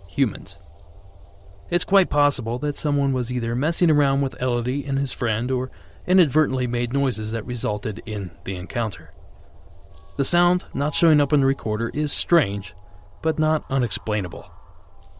humans. 0.09 0.59
It's 1.71 1.85
quite 1.85 2.11
possible 2.11 2.59
that 2.59 2.77
someone 2.77 3.15
was 3.15 3.33
either 3.33 3.57
messing 3.57 3.91
around 3.91 4.21
with 4.21 4.39
Elodie 4.43 4.85
and 4.85 4.99
his 4.99 5.13
friend 5.13 5.51
or 5.51 5.71
inadvertently 6.09 6.67
made 6.67 6.93
noises 6.93 7.31
that 7.31 7.47
resulted 7.47 8.03
in 8.07 8.33
the 8.45 8.57
encounter. 8.57 9.11
The 10.17 10.25
sound 10.25 10.65
not 10.75 10.95
showing 10.95 11.21
up 11.21 11.33
on 11.33 11.41
the 11.41 11.47
recorder 11.47 11.91
is 11.95 12.13
strange, 12.13 12.75
but 13.23 13.39
not 13.39 13.65
unexplainable. 13.71 14.51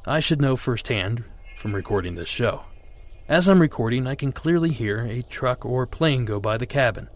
I 0.07 0.19
should 0.19 0.41
know 0.41 0.57
firsthand 0.57 1.23
from 1.57 1.75
recording 1.75 2.15
this 2.15 2.29
show. 2.29 2.65
As 3.29 3.47
I'm 3.47 3.61
recording, 3.61 4.07
I 4.07 4.15
can 4.15 4.33
clearly 4.33 4.71
hear 4.71 5.01
a 5.01 5.23
truck 5.23 5.67
or 5.67 5.87
plane 5.87 6.25
go 6.25 6.41
by 6.41 6.57
the 6.57 6.67
cabin, 6.67 7.11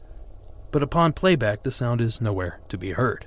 but 0.70 0.82
upon 0.82 1.12
playback, 1.14 1.62
the 1.62 1.70
sound 1.70 2.00
is 2.00 2.20
nowhere 2.20 2.60
to 2.68 2.76
be 2.78 2.92
heard. 2.92 3.26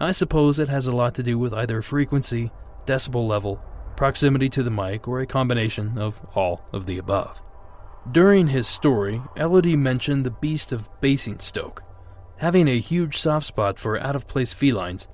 I 0.00 0.10
suppose 0.10 0.58
it 0.58 0.68
has 0.68 0.86
a 0.86 0.92
lot 0.92 1.14
to 1.14 1.22
do 1.22 1.38
with 1.38 1.54
either 1.54 1.80
frequency, 1.80 2.50
decibel 2.84 3.26
level, 3.28 3.64
proximity 3.96 4.48
to 4.50 4.62
the 4.62 4.70
mic, 4.70 5.08
or 5.08 5.20
a 5.20 5.26
combination 5.26 5.96
of 5.96 6.20
all 6.34 6.60
of 6.72 6.86
the 6.86 6.98
above. 6.98 7.38
During 8.12 8.48
his 8.48 8.68
story, 8.68 9.20
Elodie 9.36 9.76
mentioned 9.76 10.24
the 10.24 10.30
beast 10.30 10.70
of 10.70 10.88
Basingstoke. 11.00 11.82
Having 12.38 12.68
a 12.68 12.78
huge 12.78 13.16
soft 13.16 13.46
spot 13.46 13.78
for 13.78 13.98
out 13.98 14.14
of 14.14 14.28
place 14.28 14.52
felines, 14.52 15.08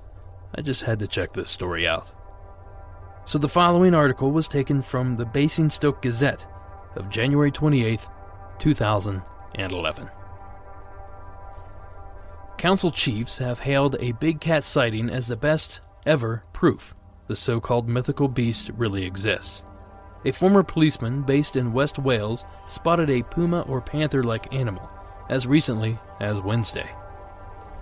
I 0.55 0.61
just 0.61 0.83
had 0.83 0.99
to 0.99 1.07
check 1.07 1.33
this 1.33 1.49
story 1.49 1.87
out. 1.87 2.11
So 3.25 3.37
the 3.37 3.49
following 3.49 3.95
article 3.95 4.31
was 4.31 4.47
taken 4.47 4.81
from 4.81 5.17
the 5.17 5.25
Basingstoke 5.25 6.01
Gazette 6.01 6.45
of 6.95 7.09
January 7.09 7.51
28, 7.51 7.99
2011. 8.59 10.09
Council 12.57 12.91
chiefs 12.91 13.39
have 13.39 13.59
hailed 13.59 13.95
a 13.99 14.11
big 14.13 14.39
cat 14.39 14.63
sighting 14.63 15.09
as 15.09 15.27
the 15.27 15.35
best 15.35 15.81
ever 16.05 16.43
proof 16.53 16.93
the 17.27 17.35
so 17.35 17.59
called 17.59 17.87
mythical 17.87 18.27
beast 18.27 18.69
really 18.77 19.05
exists. 19.05 19.63
A 20.25 20.31
former 20.31 20.63
policeman 20.63 21.21
based 21.23 21.55
in 21.55 21.73
West 21.73 21.99
Wales 21.99 22.45
spotted 22.67 23.09
a 23.09 23.23
puma 23.23 23.61
or 23.61 23.81
panther 23.81 24.23
like 24.23 24.53
animal 24.53 24.89
as 25.29 25.47
recently 25.47 25.97
as 26.19 26.41
Wednesday. 26.41 26.89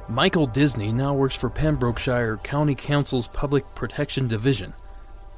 Michael 0.08 0.48
Disney 0.48 0.92
now 0.92 1.14
works 1.14 1.36
for 1.36 1.50
Pembrokeshire 1.50 2.38
County 2.38 2.76
Council's 2.76 3.28
Public 3.28 3.76
Protection 3.76 4.28
Division, 4.28 4.74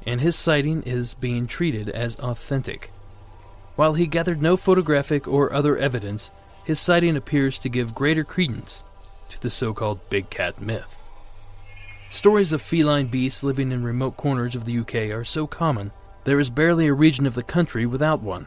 and 0.06 0.20
his 0.20 0.34
sighting 0.36 0.82
is 0.82 1.14
being 1.14 1.46
treated 1.46 1.88
as 1.88 2.16
authentic. 2.16 2.90
While 3.76 3.94
he 3.94 4.06
gathered 4.06 4.40
no 4.40 4.56
photographic 4.56 5.28
or 5.28 5.52
other 5.52 5.76
evidence, 5.76 6.30
his 6.64 6.80
sighting 6.80 7.16
appears 7.16 7.58
to 7.58 7.68
give 7.68 7.94
greater 7.94 8.24
credence 8.24 8.84
to 9.28 9.40
the 9.40 9.50
so 9.50 9.74
called 9.74 10.08
big 10.10 10.30
cat 10.30 10.60
myth. 10.60 10.98
Stories 12.10 12.52
of 12.52 12.62
feline 12.62 13.08
beasts 13.08 13.42
living 13.42 13.72
in 13.72 13.82
remote 13.82 14.16
corners 14.16 14.54
of 14.54 14.64
the 14.64 14.78
UK 14.78 15.10
are 15.14 15.24
so 15.24 15.46
common 15.46 15.90
there 16.24 16.40
is 16.40 16.50
barely 16.50 16.86
a 16.86 16.94
region 16.94 17.26
of 17.26 17.34
the 17.34 17.42
country 17.42 17.86
without 17.86 18.22
one. 18.22 18.46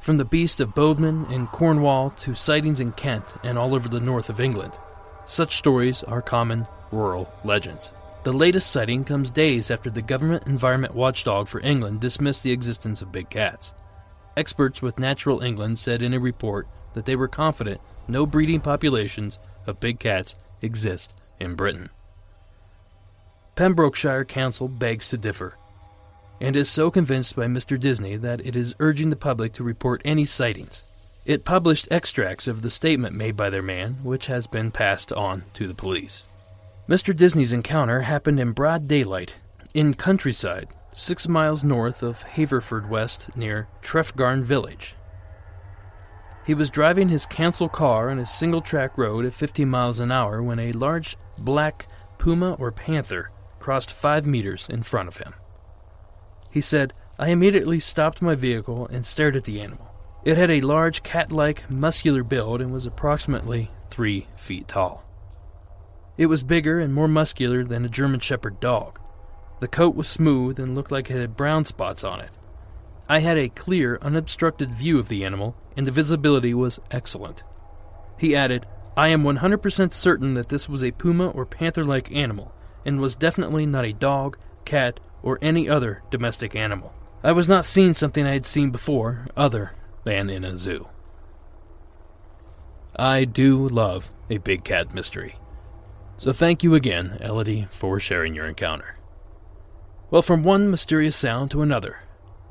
From 0.00 0.16
the 0.16 0.24
beast 0.24 0.60
of 0.60 0.74
Bodmin 0.74 1.30
in 1.30 1.46
Cornwall 1.48 2.10
to 2.18 2.34
sightings 2.34 2.80
in 2.80 2.92
Kent 2.92 3.24
and 3.42 3.58
all 3.58 3.74
over 3.74 3.88
the 3.88 4.00
north 4.00 4.28
of 4.28 4.40
England, 4.40 4.78
such 5.26 5.56
stories 5.56 6.02
are 6.02 6.22
common 6.22 6.66
rural 6.92 7.28
legends. 7.44 7.92
The 8.22 8.32
latest 8.32 8.70
sighting 8.70 9.04
comes 9.04 9.30
days 9.30 9.70
after 9.70 9.90
the 9.90 10.02
government 10.02 10.46
environment 10.46 10.94
watchdog 10.94 11.48
for 11.48 11.60
England 11.60 12.00
dismissed 12.00 12.42
the 12.42 12.52
existence 12.52 13.02
of 13.02 13.12
big 13.12 13.28
cats. 13.28 13.74
Experts 14.36 14.80
with 14.80 14.98
Natural 14.98 15.42
England 15.42 15.78
said 15.78 16.02
in 16.02 16.14
a 16.14 16.20
report 16.20 16.66
that 16.94 17.04
they 17.04 17.16
were 17.16 17.28
confident 17.28 17.80
no 18.08 18.26
breeding 18.26 18.60
populations 18.60 19.38
of 19.66 19.80
big 19.80 19.98
cats 19.98 20.36
exist 20.62 21.14
in 21.40 21.54
Britain. 21.54 21.90
Pembrokeshire 23.56 24.24
Council 24.24 24.68
begs 24.68 25.08
to 25.08 25.16
differ 25.16 25.56
and 26.40 26.56
is 26.56 26.68
so 26.68 26.90
convinced 26.90 27.36
by 27.36 27.46
Mr. 27.46 27.78
Disney 27.78 28.16
that 28.16 28.44
it 28.44 28.56
is 28.56 28.74
urging 28.80 29.10
the 29.10 29.16
public 29.16 29.52
to 29.54 29.64
report 29.64 30.02
any 30.04 30.24
sightings. 30.24 30.84
It 31.24 31.44
published 31.44 31.88
extracts 31.90 32.46
of 32.46 32.62
the 32.62 32.70
statement 32.70 33.16
made 33.16 33.36
by 33.36 33.48
their 33.48 33.62
man, 33.62 33.98
which 34.02 34.26
has 34.26 34.46
been 34.46 34.70
passed 34.70 35.10
on 35.12 35.44
to 35.54 35.66
the 35.66 35.74
police. 35.74 36.28
Mr. 36.88 37.16
Disney's 37.16 37.52
encounter 37.52 38.02
happened 38.02 38.38
in 38.38 38.52
broad 38.52 38.86
daylight, 38.86 39.36
in 39.72 39.94
countryside, 39.94 40.68
six 40.92 41.26
miles 41.26 41.64
north 41.64 42.02
of 42.02 42.24
Haverfordwest 42.24 43.34
near 43.34 43.68
Trefgarne 43.82 44.44
village. 44.44 44.94
He 46.44 46.52
was 46.52 46.68
driving 46.68 47.08
his 47.08 47.24
cancel 47.24 47.70
car 47.70 48.10
on 48.10 48.18
a 48.18 48.26
single 48.26 48.60
track 48.60 48.98
road 48.98 49.24
at 49.24 49.32
50 49.32 49.64
miles 49.64 49.98
an 49.98 50.12
hour 50.12 50.42
when 50.42 50.58
a 50.58 50.72
large 50.72 51.16
black 51.38 51.88
puma 52.18 52.52
or 52.58 52.70
panther 52.70 53.30
crossed 53.58 53.90
five 53.90 54.26
meters 54.26 54.68
in 54.68 54.82
front 54.82 55.08
of 55.08 55.16
him. 55.16 55.32
He 56.54 56.60
said, 56.60 56.92
I 57.18 57.30
immediately 57.30 57.80
stopped 57.80 58.22
my 58.22 58.36
vehicle 58.36 58.86
and 58.86 59.04
stared 59.04 59.34
at 59.34 59.42
the 59.42 59.60
animal. 59.60 59.92
It 60.24 60.36
had 60.36 60.52
a 60.52 60.60
large 60.60 61.02
cat 61.02 61.32
like 61.32 61.68
muscular 61.68 62.22
build 62.22 62.60
and 62.60 62.72
was 62.72 62.86
approximately 62.86 63.72
three 63.90 64.28
feet 64.36 64.68
tall. 64.68 65.02
It 66.16 66.26
was 66.26 66.44
bigger 66.44 66.78
and 66.78 66.94
more 66.94 67.08
muscular 67.08 67.64
than 67.64 67.84
a 67.84 67.88
German 67.88 68.20
Shepherd 68.20 68.60
dog. 68.60 69.00
The 69.58 69.66
coat 69.66 69.96
was 69.96 70.06
smooth 70.06 70.60
and 70.60 70.76
looked 70.76 70.92
like 70.92 71.10
it 71.10 71.18
had 71.18 71.36
brown 71.36 71.64
spots 71.64 72.04
on 72.04 72.20
it. 72.20 72.30
I 73.08 73.18
had 73.18 73.36
a 73.36 73.48
clear, 73.48 73.98
unobstructed 74.00 74.72
view 74.72 75.00
of 75.00 75.08
the 75.08 75.24
animal, 75.24 75.56
and 75.76 75.88
the 75.88 75.90
visibility 75.90 76.54
was 76.54 76.78
excellent. 76.88 77.42
He 78.16 78.36
added, 78.36 78.64
I 78.96 79.08
am 79.08 79.24
100% 79.24 79.92
certain 79.92 80.34
that 80.34 80.50
this 80.50 80.68
was 80.68 80.84
a 80.84 80.92
puma 80.92 81.30
or 81.30 81.46
panther 81.46 81.84
like 81.84 82.12
animal, 82.12 82.54
and 82.86 83.00
was 83.00 83.16
definitely 83.16 83.66
not 83.66 83.84
a 83.84 83.92
dog, 83.92 84.38
cat, 84.64 85.00
or 85.22 85.38
any 85.40 85.68
other 85.68 86.02
domestic 86.10 86.54
animal. 86.54 86.92
I 87.22 87.32
was 87.32 87.48
not 87.48 87.64
seeing 87.64 87.94
something 87.94 88.26
I 88.26 88.32
had 88.32 88.46
seen 88.46 88.70
before, 88.70 89.26
other 89.36 89.72
than 90.04 90.28
in 90.28 90.44
a 90.44 90.56
zoo. 90.56 90.88
I 92.96 93.24
do 93.24 93.66
love 93.66 94.10
a 94.30 94.38
big 94.38 94.64
cat 94.64 94.94
mystery. 94.94 95.34
So 96.16 96.32
thank 96.32 96.62
you 96.62 96.74
again, 96.74 97.18
Elodie, 97.20 97.66
for 97.70 97.98
sharing 97.98 98.34
your 98.34 98.46
encounter. 98.46 98.96
Well, 100.10 100.22
from 100.22 100.42
one 100.42 100.70
mysterious 100.70 101.16
sound 101.16 101.50
to 101.50 101.62
another, 101.62 102.00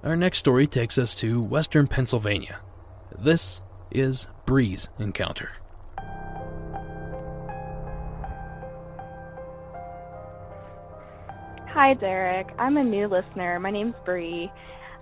our 0.03 0.17
next 0.17 0.39
story 0.39 0.67
takes 0.67 0.98
us 0.98 1.15
to 1.15 1.41
western 1.41 1.88
Pennsylvania. 1.88 2.60
This 3.17 3.62
is 3.89 4.27
Bree's 4.46 4.89
Encounter. 5.00 5.51
Hi, 11.73 11.95
Derek. 11.95 12.47
I'm 12.59 12.77
a 12.77 12.83
new 12.83 13.07
listener. 13.07 13.59
My 13.59 13.71
name's 13.71 13.95
Bree. 14.05 14.51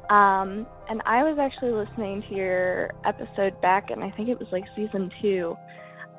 Um, 0.09 0.65
and 0.89 1.01
I 1.05 1.23
was 1.23 1.37
actually 1.39 1.71
listening 1.71 2.23
to 2.29 2.35
your 2.35 2.91
episode 3.05 3.59
back, 3.61 3.89
and 3.91 4.03
I 4.03 4.11
think 4.11 4.29
it 4.29 4.39
was 4.39 4.47
like 4.51 4.63
season 4.75 5.11
two, 5.21 5.55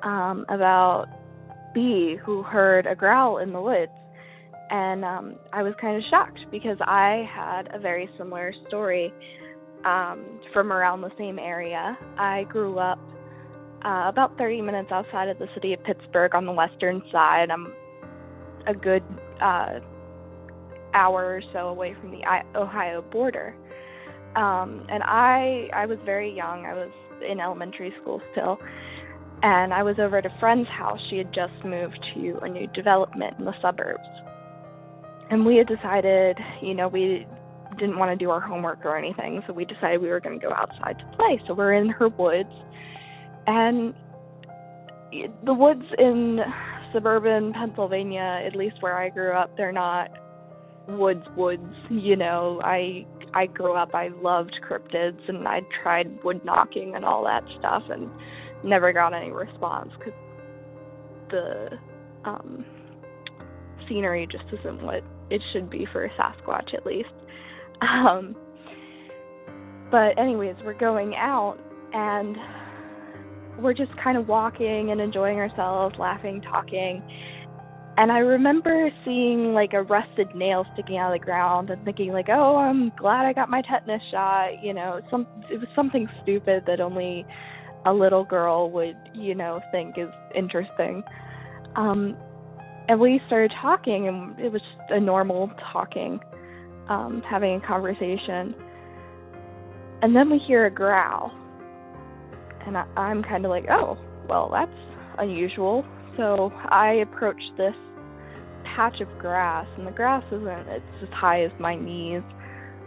um, 0.03 0.45
about 0.49 1.07
Bee 1.73 2.17
who 2.23 2.43
heard 2.43 2.85
a 2.85 2.95
growl 2.95 3.39
in 3.39 3.51
the 3.51 3.61
woods 3.61 3.91
and 4.73 5.05
um, 5.05 5.35
I 5.51 5.61
was 5.61 5.73
kind 5.79 5.97
of 5.97 6.03
shocked 6.09 6.39
because 6.49 6.77
I 6.81 7.29
had 7.31 7.73
a 7.75 7.79
very 7.79 8.09
similar 8.17 8.51
story 8.67 9.13
um, 9.85 10.39
from 10.51 10.73
around 10.73 11.01
the 11.01 11.11
same 11.17 11.37
area. 11.37 11.95
I 12.17 12.45
grew 12.49 12.79
up 12.79 12.97
uh, 13.85 14.05
about 14.07 14.35
30 14.37 14.61
minutes 14.61 14.89
outside 14.91 15.29
of 15.29 15.37
the 15.37 15.47
city 15.53 15.73
of 15.73 15.83
Pittsburgh 15.83 16.33
on 16.33 16.47
the 16.47 16.51
western 16.51 17.03
side. 17.11 17.51
I'm 17.51 17.71
a 18.65 18.73
good 18.73 19.03
uh, 19.39 19.79
hour 20.93 21.35
or 21.35 21.41
so 21.51 21.67
away 21.69 21.95
from 21.99 22.11
the 22.11 22.21
Ohio 22.55 23.01
border. 23.11 23.55
Um, 24.35 24.85
and 24.89 25.03
I 25.03 25.69
I 25.73 25.85
was 25.85 25.97
very 26.05 26.35
young. 26.35 26.65
I 26.65 26.73
was 26.73 26.91
in 27.29 27.39
elementary 27.39 27.93
school 28.01 28.21
still. 28.31 28.57
And 29.45 29.73
I 29.73 29.83
was 29.83 29.97
over 29.99 30.17
at 30.17 30.25
a 30.25 30.33
friend's 30.39 30.69
house. 30.69 30.99
She 31.09 31.17
had 31.17 31.33
just 31.33 31.65
moved 31.65 31.99
to 32.15 32.39
a 32.43 32.49
new 32.49 32.65
development 32.67 33.35
in 33.39 33.45
the 33.45 33.53
suburbs 33.61 34.07
and 35.29 35.45
we 35.45 35.57
had 35.57 35.67
decided, 35.67 36.37
you 36.61 36.73
know, 36.73 36.87
we 36.87 37.25
didn't 37.79 37.97
want 37.97 38.11
to 38.11 38.23
do 38.23 38.29
our 38.29 38.39
homework 38.39 38.85
or 38.85 38.95
anything, 38.95 39.41
so 39.47 39.53
we 39.53 39.65
decided 39.65 39.99
we 39.99 40.09
were 40.09 40.19
going 40.19 40.39
to 40.39 40.47
go 40.47 40.53
outside 40.53 40.99
to 40.99 41.17
play. 41.17 41.41
So 41.47 41.55
we're 41.55 41.73
in 41.73 41.89
her 41.89 42.07
woods, 42.07 42.53
and 43.47 43.93
the 45.43 45.53
woods 45.53 45.83
in 45.97 46.39
suburban 46.93 47.53
Pennsylvania, 47.53 48.43
at 48.45 48.55
least 48.55 48.75
where 48.81 48.97
I 48.97 49.09
grew 49.09 49.33
up, 49.33 49.55
they're 49.57 49.71
not 49.71 50.11
woods 50.87 51.25
woods. 51.35 51.73
You 51.89 52.15
know, 52.15 52.61
I 52.63 53.05
I 53.33 53.47
grew 53.47 53.73
up, 53.73 53.93
I 53.93 54.09
loved 54.21 54.55
cryptids, 54.69 55.27
and 55.27 55.47
I 55.47 55.61
tried 55.81 56.23
wood 56.23 56.41
knocking 56.45 56.93
and 56.95 57.03
all 57.05 57.23
that 57.25 57.43
stuff, 57.59 57.83
and 57.89 58.09
never 58.63 58.93
got 58.93 59.13
any 59.13 59.31
response 59.31 59.91
because 59.97 60.13
the 61.29 61.69
um 62.25 62.65
scenery 63.87 64.27
just 64.31 64.45
isn't 64.59 64.81
what 64.83 65.03
it 65.29 65.41
should 65.51 65.69
be 65.69 65.87
for 65.91 66.05
a 66.05 66.09
Sasquatch 66.11 66.73
at 66.73 66.85
least. 66.85 67.09
Um, 67.81 68.35
but 69.91 70.17
anyways, 70.17 70.55
we're 70.63 70.77
going 70.77 71.15
out 71.15 71.57
and 71.93 72.37
we're 73.59 73.73
just 73.73 73.91
kind 74.03 74.17
of 74.17 74.27
walking 74.27 74.91
and 74.91 74.99
enjoying 74.99 75.37
ourselves, 75.37 75.95
laughing, 75.99 76.41
talking. 76.41 77.03
And 77.95 78.11
I 78.11 78.19
remember 78.19 78.89
seeing 79.05 79.53
like 79.53 79.73
a 79.73 79.83
rusted 79.83 80.33
nail 80.35 80.65
sticking 80.73 80.97
out 80.97 81.13
of 81.13 81.19
the 81.19 81.23
ground 81.23 81.69
and 81.69 81.83
thinking 81.85 82.11
like, 82.11 82.27
"Oh, 82.27 82.57
I'm 82.57 82.91
glad 82.97 83.25
I 83.25 83.33
got 83.33 83.49
my 83.49 83.61
tetanus 83.61 84.01
shot." 84.09 84.63
You 84.63 84.73
know, 84.73 84.99
some 85.11 85.27
it 85.51 85.59
was 85.59 85.69
something 85.75 86.07
stupid 86.23 86.63
that 86.65 86.79
only 86.79 87.25
a 87.85 87.93
little 87.93 88.23
girl 88.23 88.71
would, 88.71 88.95
you 89.13 89.35
know, 89.35 89.61
think 89.71 89.97
is 89.97 90.09
interesting. 90.35 91.03
Um, 91.75 92.17
and 92.87 92.99
we 92.99 93.21
started 93.27 93.51
talking, 93.61 94.07
and 94.07 94.39
it 94.39 94.51
was 94.51 94.61
just 94.61 94.91
a 94.91 94.99
normal 94.99 95.51
talking, 95.71 96.19
um, 96.89 97.21
having 97.29 97.61
a 97.63 97.67
conversation. 97.67 98.55
And 100.01 100.15
then 100.15 100.29
we 100.29 100.39
hear 100.47 100.65
a 100.65 100.71
growl, 100.71 101.31
and 102.65 102.77
I, 102.77 102.85
I'm 102.97 103.23
kind 103.23 103.45
of 103.45 103.51
like, 103.51 103.65
oh, 103.69 103.97
well, 104.27 104.49
that's 104.51 104.71
unusual. 105.19 105.85
So 106.17 106.51
I 106.69 107.03
approach 107.03 107.41
this 107.57 107.73
patch 108.75 109.01
of 109.01 109.07
grass, 109.19 109.67
and 109.77 109.87
the 109.87 109.91
grass 109.91 110.23
isn't 110.31 110.47
it's 110.47 110.85
as 111.01 111.09
high 111.13 111.43
as 111.43 111.51
my 111.59 111.75
knees. 111.75 112.21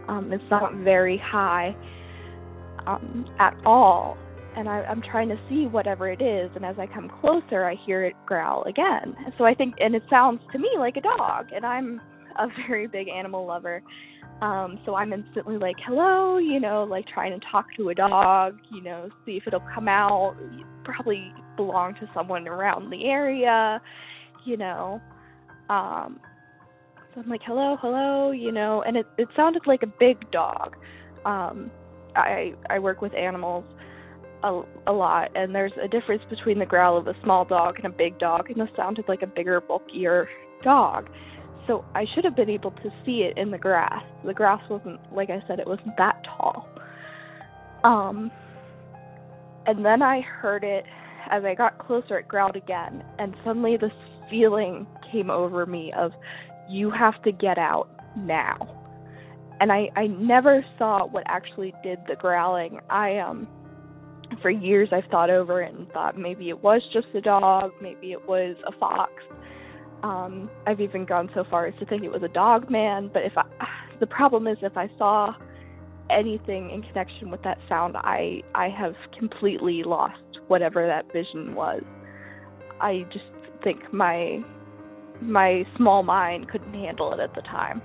Um, 0.07 0.31
it's 0.31 0.43
not 0.49 0.73
very 0.75 1.21
high 1.23 1.75
um, 2.85 3.25
at 3.39 3.53
all 3.65 4.17
and 4.57 4.67
I, 4.67 4.81
I'm 4.81 5.03
trying 5.03 5.29
to 5.29 5.37
see 5.47 5.67
whatever 5.67 6.11
it 6.11 6.19
is. 6.19 6.49
And 6.55 6.65
as 6.65 6.75
I 6.79 6.87
come 6.87 7.11
closer, 7.21 7.63
I 7.63 7.75
hear 7.85 8.03
it 8.03 8.15
growl 8.25 8.63
again. 8.63 9.15
So 9.37 9.45
I 9.45 9.53
think, 9.53 9.75
and 9.79 9.93
it 9.93 10.01
sounds 10.09 10.41
to 10.51 10.57
me 10.57 10.69
like 10.79 10.97
a 10.97 11.01
dog. 11.01 11.49
And 11.55 11.63
I'm 11.63 12.01
a 12.39 12.47
very 12.67 12.87
big 12.87 13.07
animal 13.07 13.45
lover. 13.45 13.83
Um, 14.41 14.79
so 14.85 14.95
I'm 14.95 15.13
instantly 15.13 15.57
like, 15.57 15.75
hello, 15.85 16.39
you 16.39 16.59
know, 16.59 16.87
like 16.89 17.05
trying 17.07 17.39
to 17.39 17.45
talk 17.51 17.65
to 17.77 17.89
a 17.89 17.95
dog, 17.95 18.57
you 18.71 18.81
know, 18.81 19.09
see 19.25 19.33
if 19.33 19.43
it'll 19.45 19.63
come 19.75 19.87
out. 19.87 20.35
Probably 20.83 21.31
belong 21.57 21.95
to 21.95 22.09
someone 22.13 22.47
around 22.47 22.89
the 22.89 23.05
area, 23.05 23.81
you 24.45 24.55
know. 24.55 25.01
Um, 25.69 26.19
so 27.13 27.21
I'm 27.21 27.29
like, 27.29 27.41
hello, 27.45 27.77
hello, 27.81 28.31
you 28.31 28.51
know, 28.51 28.83
and 28.85 28.95
it 28.95 29.05
it 29.17 29.27
sounded 29.35 29.63
like 29.67 29.81
a 29.83 29.91
big 29.99 30.31
dog. 30.31 30.75
Um, 31.25 31.71
I 32.15 32.53
I 32.69 32.79
work 32.79 33.01
with 33.01 33.13
animals 33.13 33.65
a, 34.43 34.61
a 34.85 34.93
lot, 34.93 35.35
and 35.35 35.53
there's 35.53 35.73
a 35.83 35.87
difference 35.87 36.21
between 36.29 36.59
the 36.59 36.65
growl 36.65 36.97
of 36.97 37.07
a 37.07 37.15
small 37.23 37.43
dog 37.43 37.77
and 37.77 37.85
a 37.85 37.95
big 37.97 38.19
dog, 38.19 38.49
and 38.49 38.59
this 38.59 38.69
sounded 38.75 39.05
like 39.07 39.21
a 39.23 39.27
bigger, 39.27 39.59
bulkier 39.59 40.29
dog. 40.63 41.09
So 41.65 41.83
I 41.95 42.05
should 42.15 42.23
have 42.23 42.35
been 42.35 42.49
able 42.49 42.71
to 42.71 42.89
see 43.05 43.27
it 43.29 43.37
in 43.37 43.51
the 43.51 43.57
grass. 43.57 44.03
The 44.25 44.33
grass 44.33 44.61
wasn't, 44.69 44.99
like 45.13 45.29
I 45.29 45.43
said, 45.47 45.59
it 45.59 45.67
wasn't 45.67 45.97
that 45.97 46.23
tall. 46.23 46.69
Um, 47.83 48.31
and 49.65 49.83
then 49.83 50.01
I 50.01 50.21
heard 50.21 50.63
it 50.63 50.85
as 51.29 51.43
I 51.43 51.55
got 51.55 51.77
closer. 51.79 52.19
It 52.19 52.27
growled 52.27 52.55
again, 52.55 53.03
and 53.19 53.35
suddenly 53.43 53.77
this 53.77 53.91
feeling 54.29 54.87
came 55.11 55.29
over 55.29 55.65
me 55.65 55.93
of, 55.97 56.11
you 56.69 56.91
have 56.91 57.21
to 57.23 57.31
get 57.31 57.57
out 57.57 57.89
now. 58.17 58.57
And 59.59 59.71
I 59.71 59.89
I 59.95 60.07
never 60.07 60.65
saw 60.77 61.07
what 61.07 61.23
actually 61.27 61.73
did 61.83 61.99
the 62.07 62.15
growling. 62.15 62.79
I 62.89 63.17
um 63.17 63.47
for 64.41 64.49
years 64.49 64.89
I've 64.91 65.09
thought 65.09 65.29
over 65.29 65.61
it 65.61 65.73
and 65.73 65.89
thought 65.91 66.17
maybe 66.17 66.49
it 66.49 66.61
was 66.61 66.81
just 66.93 67.07
a 67.15 67.21
dog, 67.21 67.71
maybe 67.81 68.11
it 68.11 68.27
was 68.27 68.55
a 68.67 68.77
fox. 68.77 69.11
Um, 70.03 70.49
I've 70.67 70.79
even 70.79 71.05
gone 71.05 71.29
so 71.33 71.43
far 71.49 71.65
as 71.65 71.73
to 71.79 71.85
think 71.85 72.03
it 72.03 72.11
was 72.11 72.21
a 72.21 72.27
dog 72.27 72.69
man, 72.69 73.09
but 73.11 73.23
if 73.23 73.33
I, 73.37 73.45
the 73.99 74.05
problem 74.07 74.47
is 74.47 74.57
if 74.61 74.77
I 74.77 74.89
saw 74.97 75.33
anything 76.09 76.69
in 76.69 76.83
connection 76.83 77.31
with 77.31 77.41
that 77.43 77.57
sound, 77.67 77.95
I 77.97 78.41
I 78.53 78.69
have 78.69 78.93
completely 79.17 79.83
lost 79.83 80.21
whatever 80.47 80.87
that 80.87 81.11
vision 81.11 81.55
was. 81.55 81.83
I 82.81 83.05
just 83.11 83.25
think 83.63 83.91
my 83.93 84.39
my 85.21 85.63
small 85.75 86.03
mind 86.03 86.49
couldn't 86.49 86.73
handle 86.73 87.13
it 87.13 87.19
at 87.19 87.33
the 87.33 87.41
time. 87.41 87.81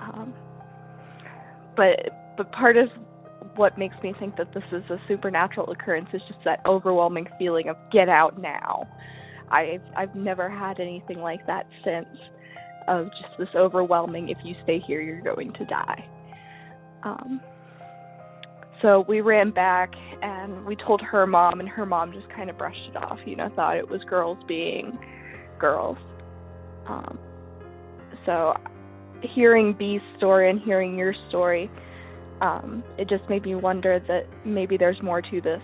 Um, 0.00 0.34
but 1.76 2.10
but 2.36 2.50
part 2.52 2.76
of 2.76 2.88
what 3.56 3.78
makes 3.78 3.96
me 4.02 4.14
think 4.18 4.36
that 4.36 4.52
this 4.54 4.64
is 4.72 4.82
a 4.90 4.96
supernatural 5.08 5.70
occurrence 5.70 6.08
is 6.12 6.20
just 6.28 6.40
that 6.44 6.60
overwhelming 6.66 7.26
feeling 7.38 7.68
of 7.68 7.76
get 7.92 8.08
out 8.08 8.40
now. 8.40 8.86
I've 9.50 9.82
I've 9.96 10.14
never 10.14 10.48
had 10.48 10.80
anything 10.80 11.18
like 11.18 11.46
that 11.46 11.66
since 11.84 12.06
of 12.88 13.06
just 13.06 13.38
this 13.38 13.48
overwhelming 13.54 14.28
if 14.28 14.38
you 14.44 14.54
stay 14.62 14.80
here 14.86 15.00
you're 15.00 15.20
going 15.20 15.52
to 15.54 15.64
die. 15.66 16.08
Um, 17.04 17.40
so 18.82 19.04
we 19.08 19.20
ran 19.20 19.50
back 19.50 19.92
and 20.22 20.64
we 20.64 20.76
told 20.76 21.00
her 21.00 21.26
mom, 21.26 21.60
and 21.60 21.68
her 21.68 21.86
mom 21.86 22.12
just 22.12 22.28
kind 22.30 22.50
of 22.50 22.58
brushed 22.58 22.90
it 22.90 22.96
off. 22.96 23.18
You 23.24 23.36
know, 23.36 23.48
thought 23.54 23.76
it 23.76 23.88
was 23.88 24.00
girls 24.08 24.38
being 24.46 24.98
girls. 25.58 25.98
Um, 26.88 27.18
so 28.26 28.54
hearing 29.34 29.74
B's 29.78 30.00
story 30.16 30.50
and 30.50 30.60
hearing 30.60 30.96
your 30.96 31.14
story, 31.28 31.70
um, 32.40 32.84
it 32.98 33.08
just 33.08 33.28
made 33.28 33.44
me 33.44 33.54
wonder 33.54 34.00
that 34.06 34.22
maybe 34.44 34.76
there's 34.76 35.00
more 35.02 35.20
to 35.20 35.40
this 35.40 35.62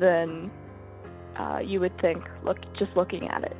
than 0.00 0.50
uh, 1.38 1.58
you 1.64 1.80
would 1.80 1.98
think. 2.00 2.22
Look, 2.44 2.58
just 2.78 2.90
looking 2.96 3.28
at 3.28 3.44
it. 3.44 3.56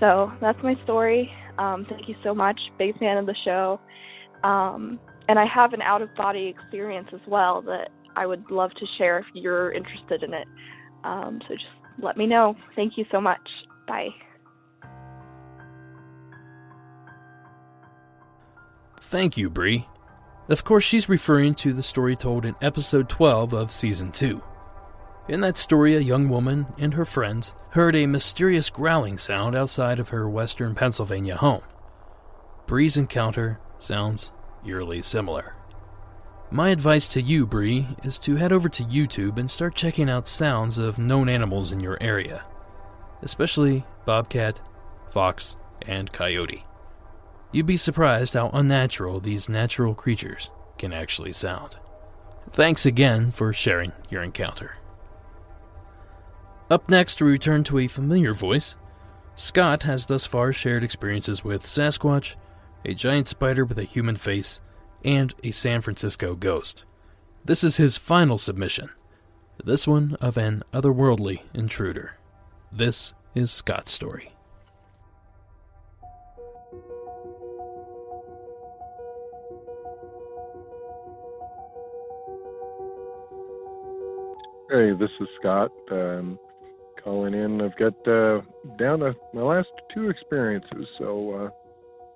So 0.00 0.32
that's 0.40 0.58
my 0.62 0.74
story. 0.84 1.30
Um, 1.58 1.86
thank 1.88 2.08
you 2.08 2.14
so 2.22 2.34
much. 2.34 2.58
Big 2.78 2.98
fan 2.98 3.16
of 3.16 3.26
the 3.26 3.36
show. 3.44 3.80
Um, 4.42 4.98
and 5.28 5.38
I 5.38 5.46
have 5.52 5.72
an 5.72 5.82
out 5.82 6.02
of 6.02 6.14
body 6.14 6.54
experience 6.54 7.08
as 7.12 7.20
well 7.26 7.62
that 7.62 7.88
I 8.16 8.26
would 8.26 8.50
love 8.50 8.72
to 8.72 8.86
share 8.98 9.18
if 9.18 9.26
you're 9.34 9.72
interested 9.72 10.22
in 10.22 10.34
it. 10.34 10.48
Um, 11.04 11.40
so 11.46 11.54
just 11.54 11.66
let 12.02 12.16
me 12.16 12.26
know. 12.26 12.56
Thank 12.74 12.96
you 12.96 13.04
so 13.10 13.20
much. 13.20 13.40
Bye. 13.86 14.08
Thank 19.00 19.36
you, 19.36 19.48
Bree. 19.48 19.84
Of 20.48 20.64
course, 20.64 20.84
she's 20.84 21.08
referring 21.08 21.54
to 21.56 21.72
the 21.72 21.82
story 21.82 22.16
told 22.16 22.44
in 22.44 22.54
episode 22.60 23.08
12 23.08 23.52
of 23.52 23.70
season 23.70 24.10
2. 24.12 24.42
In 25.28 25.40
that 25.40 25.58
story, 25.58 25.94
a 25.94 26.00
young 26.00 26.28
woman 26.28 26.66
and 26.78 26.94
her 26.94 27.04
friends 27.04 27.52
heard 27.70 27.96
a 27.96 28.06
mysterious 28.06 28.70
growling 28.70 29.18
sound 29.18 29.56
outside 29.56 29.98
of 29.98 30.10
her 30.10 30.28
western 30.28 30.74
Pennsylvania 30.74 31.36
home. 31.36 31.62
Bree's 32.66 32.96
encounter 32.96 33.60
sounds 33.80 34.30
eerily 34.64 35.02
similar. 35.02 35.56
My 36.50 36.68
advice 36.68 37.08
to 37.08 37.20
you, 37.20 37.44
Bree, 37.44 37.88
is 38.04 38.18
to 38.18 38.36
head 38.36 38.52
over 38.52 38.68
to 38.68 38.84
YouTube 38.84 39.36
and 39.36 39.50
start 39.50 39.74
checking 39.74 40.08
out 40.08 40.28
sounds 40.28 40.78
of 40.78 40.98
known 40.98 41.28
animals 41.28 41.72
in 41.72 41.80
your 41.80 41.98
area, 42.00 42.44
especially 43.20 43.82
bobcat, 44.04 44.60
fox, 45.10 45.56
and 45.82 46.12
coyote. 46.12 46.62
You'd 47.50 47.66
be 47.66 47.76
surprised 47.76 48.34
how 48.34 48.50
unnatural 48.52 49.18
these 49.18 49.48
natural 49.48 49.94
creatures 49.94 50.48
can 50.78 50.92
actually 50.92 51.32
sound. 51.32 51.76
Thanks 52.50 52.86
again 52.86 53.32
for 53.32 53.52
sharing 53.52 53.92
your 54.08 54.22
encounter. 54.22 54.76
Up 56.70 56.88
next, 56.88 57.20
we 57.20 57.30
return 57.30 57.64
to 57.64 57.78
a 57.78 57.86
familiar 57.88 58.34
voice. 58.34 58.76
Scott 59.34 59.82
has 59.82 60.06
thus 60.06 60.26
far 60.26 60.52
shared 60.52 60.84
experiences 60.84 61.44
with 61.44 61.64
Sasquatch, 61.64 62.36
a 62.84 62.94
giant 62.94 63.26
spider 63.26 63.64
with 63.64 63.78
a 63.78 63.84
human 63.84 64.16
face, 64.16 64.60
and 65.04 65.34
a 65.42 65.50
San 65.50 65.80
Francisco 65.80 66.34
ghost. 66.34 66.84
This 67.44 67.62
is 67.62 67.76
his 67.76 67.98
final 67.98 68.38
submission, 68.38 68.90
this 69.64 69.86
one 69.86 70.16
of 70.20 70.36
an 70.36 70.62
otherworldly 70.72 71.40
intruder. 71.54 72.16
This 72.72 73.14
is 73.34 73.50
Scott's 73.50 73.92
story. 73.92 74.32
Hey, 84.68 84.92
this 84.98 85.10
is 85.20 85.28
Scott. 85.40 85.70
Um, 85.92 86.38
calling 87.02 87.34
in. 87.34 87.60
I've 87.60 87.76
got 87.76 87.94
uh, 88.08 88.40
down 88.78 88.98
to 88.98 89.14
my 89.32 89.42
last 89.42 89.68
two 89.94 90.10
experiences, 90.10 90.86
so 90.98 91.30
uh, 91.30 91.50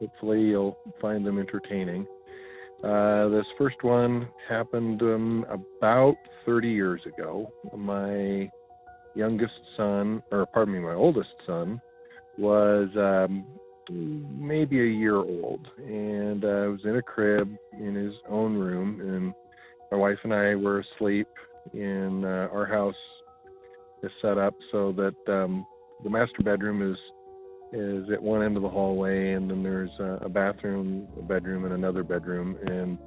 hopefully 0.01 0.41
you'll 0.41 0.77
find 1.01 1.25
them 1.25 1.39
entertaining. 1.39 2.07
Uh, 2.83 3.29
this 3.29 3.45
first 3.59 3.77
one 3.83 4.29
happened 4.49 5.03
um, 5.03 5.45
about 5.51 6.17
30 6.47 6.69
years 6.69 7.03
ago. 7.07 7.53
My 7.77 8.51
youngest 9.15 9.53
son, 9.77 10.23
or 10.33 10.47
pardon 10.47 10.75
me, 10.75 10.81
my 10.81 10.95
oldest 10.95 11.29
son, 11.47 11.81
was 12.39 12.89
um, 12.97 13.45
maybe 13.91 14.81
a 14.81 14.87
year 14.87 15.17
old, 15.17 15.67
and 15.79 16.43
uh, 16.45 16.73
was 16.73 16.81
in 16.85 16.97
a 16.97 17.03
crib 17.03 17.55
in 17.79 17.95
his 17.95 18.15
own 18.29 18.55
room, 18.55 19.01
and 19.01 19.35
my 19.91 19.99
wife 19.99 20.19
and 20.25 20.33
I 20.33 20.55
were 20.55 20.81
asleep 20.81 21.29
in 21.75 22.25
uh, 22.25 22.49
our 22.53 22.65
house 22.65 22.95
is 24.03 24.11
set 24.23 24.39
up 24.39 24.55
so 24.73 24.93
that 24.93 25.33
um, 25.33 25.67
the 26.03 26.09
master 26.09 26.43
bedroom 26.43 26.81
is 26.91 26.97
is 27.73 28.11
at 28.13 28.23
one 28.23 28.43
end 28.43 28.57
of 28.57 28.63
the 28.63 28.69
hallway, 28.69 29.33
and 29.33 29.51
then 29.51 29.63
there's 29.63 29.91
a, 30.01 30.25
a 30.25 30.29
bathroom, 30.29 31.07
a 31.19 31.23
bedroom, 31.23 31.65
and 31.65 31.75
another 31.75 32.03
bedroom. 32.03 32.57
And 32.67 32.99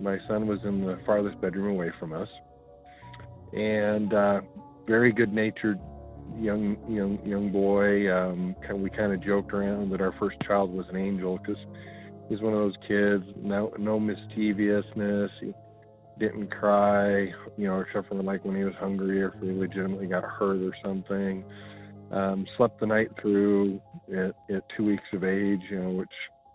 my 0.00 0.18
son 0.28 0.46
was 0.46 0.58
in 0.64 0.80
the 0.80 0.98
farthest 1.04 1.40
bedroom 1.40 1.70
away 1.70 1.90
from 1.98 2.12
us, 2.12 2.28
and 3.52 4.12
uh, 4.14 4.40
very 4.86 5.12
good-natured 5.12 5.78
young 6.36 6.76
young 6.88 7.18
young 7.24 7.50
boy. 7.50 8.12
Um, 8.12 8.54
we 8.74 8.90
kind 8.90 9.12
of 9.12 9.22
joked 9.22 9.52
around 9.52 9.90
that 9.90 10.00
our 10.00 10.14
first 10.18 10.36
child 10.46 10.72
was 10.72 10.86
an 10.90 10.96
angel 10.96 11.38
because 11.38 11.62
he's 12.28 12.40
one 12.40 12.54
of 12.54 12.60
those 12.60 12.76
kids. 12.86 13.24
No 13.42 13.72
no 13.78 14.00
mischievousness. 14.00 15.30
He, 15.40 15.52
didn't 16.18 16.50
cry, 16.50 17.32
you 17.56 17.66
know, 17.66 17.80
except 17.80 18.08
for 18.08 18.14
like 18.22 18.44
when 18.44 18.56
he 18.56 18.64
was 18.64 18.74
hungry 18.78 19.22
or 19.22 19.28
if 19.28 19.34
he 19.40 19.52
legitimately 19.52 20.06
got 20.06 20.24
hurt 20.24 20.60
or 20.60 20.72
something. 20.84 21.44
Um, 22.10 22.46
slept 22.56 22.80
the 22.80 22.86
night 22.86 23.08
through 23.20 23.80
at, 24.08 24.34
at 24.54 24.62
two 24.76 24.86
weeks 24.86 25.02
of 25.12 25.24
age, 25.24 25.60
you 25.70 25.80
know, 25.80 25.90
which 25.90 26.08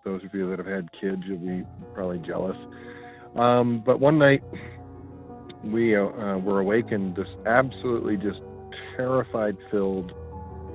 those 0.04 0.24
of 0.24 0.34
you 0.34 0.50
that 0.50 0.58
have 0.58 0.68
had 0.68 0.90
kids, 1.00 1.22
you'll 1.28 1.38
be 1.38 1.64
probably 1.94 2.20
jealous. 2.26 2.58
Um, 3.36 3.84
but 3.86 4.00
one 4.00 4.18
night 4.18 4.42
we 5.64 5.96
uh, 5.96 6.06
uh, 6.06 6.38
were 6.40 6.60
awakened 6.60 7.16
this 7.16 7.28
absolutely 7.46 8.18
just 8.18 8.40
terrified 8.98 9.56
filled, 9.72 10.12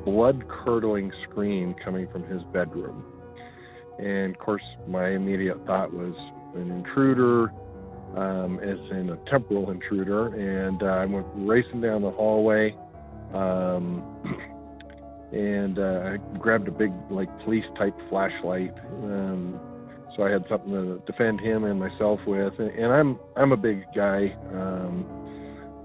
blood 0.04 0.44
curdling 0.48 1.12
scream 1.28 1.74
coming 1.84 2.08
from 2.10 2.22
his 2.24 2.42
bedroom. 2.52 3.04
And 3.98 4.34
of 4.34 4.40
course, 4.40 4.62
my 4.86 5.10
immediate 5.10 5.58
thought 5.66 5.92
was 5.92 6.14
an 6.54 6.70
intruder 6.70 7.52
um, 8.16 8.58
as 8.62 8.78
in 8.90 9.10
a 9.10 9.30
temporal 9.30 9.70
intruder, 9.70 10.28
and 10.28 10.82
uh, 10.82 10.86
I 10.86 11.04
went 11.04 11.26
racing 11.34 11.82
down 11.82 12.02
the 12.02 12.10
hallway, 12.10 12.74
um, 13.34 14.02
and 15.32 15.78
uh, 15.78 16.12
I 16.12 16.38
grabbed 16.38 16.68
a 16.68 16.72
big 16.72 16.92
like 17.10 17.28
police 17.44 17.64
type 17.76 17.94
flashlight, 18.08 18.74
um, 19.04 19.60
so 20.16 20.22
I 20.22 20.30
had 20.30 20.44
something 20.48 20.72
to 20.72 21.02
defend 21.06 21.40
him 21.40 21.64
and 21.64 21.78
myself 21.78 22.20
with. 22.26 22.54
And, 22.58 22.70
and 22.70 22.92
I'm 22.92 23.18
I'm 23.36 23.52
a 23.52 23.56
big 23.56 23.84
guy. 23.94 24.34
Um, 24.52 25.14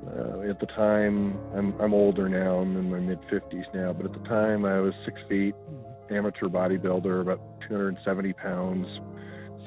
uh, 0.07 0.49
at 0.49 0.59
the 0.59 0.67
time, 0.75 1.37
I'm 1.55 1.79
I'm 1.79 1.93
older 1.93 2.27
now. 2.27 2.59
I'm 2.59 2.75
in 2.77 2.89
my 2.89 2.99
mid 2.99 3.19
50s 3.31 3.73
now, 3.73 3.93
but 3.93 4.05
at 4.05 4.13
the 4.13 4.27
time 4.27 4.65
I 4.65 4.79
was 4.79 4.93
six 5.05 5.17
feet, 5.29 5.55
amateur 6.11 6.47
bodybuilder, 6.47 7.21
about 7.21 7.39
270 7.67 8.33
pounds 8.33 8.87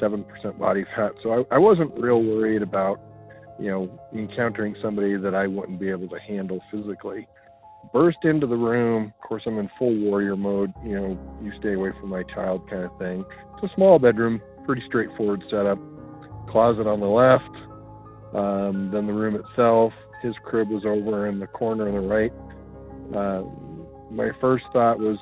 7% 0.00 0.58
body 0.58 0.84
fat. 0.94 1.12
So 1.22 1.46
I, 1.50 1.56
I 1.56 1.58
wasn't 1.58 1.92
real 1.98 2.22
worried 2.22 2.62
about, 2.62 3.00
you 3.58 3.70
know, 3.70 4.00
encountering 4.14 4.76
somebody 4.82 5.16
that 5.16 5.34
I 5.34 5.46
wouldn't 5.46 5.80
be 5.80 5.90
able 5.90 6.08
to 6.08 6.18
handle 6.20 6.60
physically. 6.70 7.26
Burst 7.96 8.18
into 8.24 8.46
the 8.46 8.56
room. 8.56 9.06
Of 9.06 9.26
course, 9.26 9.42
I'm 9.46 9.58
in 9.58 9.70
full 9.78 9.98
warrior 10.00 10.36
mode. 10.36 10.70
You 10.84 11.00
know, 11.00 11.38
you 11.42 11.50
stay 11.58 11.72
away 11.72 11.92
from 11.98 12.10
my 12.10 12.24
child 12.24 12.68
kind 12.68 12.84
of 12.84 12.90
thing. 12.98 13.24
It's 13.54 13.72
a 13.72 13.74
small 13.74 13.98
bedroom, 13.98 14.42
pretty 14.66 14.82
straightforward 14.86 15.42
setup. 15.48 15.78
Closet 16.50 16.86
on 16.86 17.00
the 17.00 17.06
left. 17.06 18.36
Um, 18.36 18.90
then 18.92 19.06
the 19.06 19.14
room 19.14 19.34
itself. 19.34 19.94
His 20.22 20.34
crib 20.44 20.68
was 20.68 20.84
over 20.84 21.26
in 21.26 21.38
the 21.38 21.46
corner 21.46 21.88
on 21.88 21.94
the 21.94 22.06
right. 22.06 22.32
Uh, 23.16 23.48
my 24.12 24.28
first 24.42 24.64
thought 24.74 24.98
was 24.98 25.16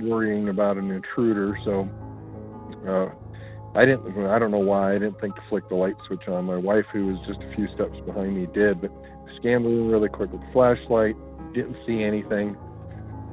worrying 0.00 0.48
about 0.48 0.78
an 0.78 0.90
intruder, 0.90 1.56
so 1.64 1.88
uh, 2.84 3.78
I 3.78 3.84
didn't. 3.84 4.26
I 4.26 4.40
don't 4.40 4.50
know 4.50 4.58
why 4.58 4.96
I 4.96 4.98
didn't 4.98 5.20
think 5.20 5.36
to 5.36 5.42
flick 5.48 5.68
the 5.68 5.76
light 5.76 5.94
switch 6.08 6.26
on. 6.26 6.46
My 6.46 6.58
wife, 6.58 6.86
who 6.92 7.06
was 7.06 7.18
just 7.28 7.38
a 7.42 7.54
few 7.54 7.68
steps 7.76 7.94
behind 8.04 8.34
me, 8.34 8.48
did. 8.52 8.80
But 8.80 8.90
scanned 9.38 9.64
the 9.64 9.68
room 9.68 9.88
really 9.88 10.08
quick 10.08 10.32
with 10.32 10.42
flashlight. 10.52 11.14
Didn't 11.54 11.76
see 11.86 12.02
anything. 12.02 12.56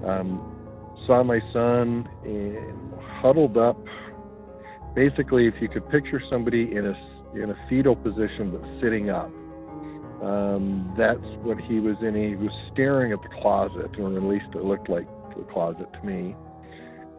Um, 0.06 0.56
saw 1.08 1.24
my 1.24 1.40
son 1.54 2.08
huddled 3.22 3.58
up. 3.58 3.78
Basically, 4.96 5.48
if 5.48 5.54
you 5.62 5.70
could 5.70 5.90
picture 5.90 6.22
somebody 6.30 6.72
in 6.76 6.86
a 6.86 7.10
in 7.36 7.52
a 7.52 7.56
fetal 7.70 7.96
position 7.96 8.52
but 8.52 8.62
sitting 8.82 9.10
up, 9.10 9.32
um, 10.24 10.94
that's 10.98 11.20
what 11.44 11.60
he 11.60 11.80
was 11.80 11.96
in. 12.02 12.16
He 12.16 12.36
was 12.36 12.52
staring 12.74 13.14
at 13.14 13.22
the 13.22 13.30
closet, 13.42 13.92
or 14.00 14.16
at 14.18 14.24
least 14.24 14.48
it 14.56 14.64
looked 14.64 14.90
like 14.90 15.08
the 15.38 15.46
closet 15.52 15.88
to 15.94 16.06
me. 16.06 16.36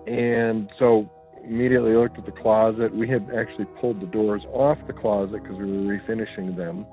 And 0.06 0.68
so 0.78 1.08
immediately 1.44 1.94
looked 1.94 2.18
at 2.18 2.26
the 2.26 2.32
closet. 2.32 2.94
We 2.94 3.08
had 3.08 3.28
actually 3.36 3.66
pulled 3.80 4.00
the 4.00 4.06
doors 4.06 4.42
off 4.52 4.78
the 4.86 4.92
closet 4.92 5.42
because 5.42 5.58
we 5.58 5.64
were 5.64 5.98
refinishing 5.98 6.56
them. 6.56 6.86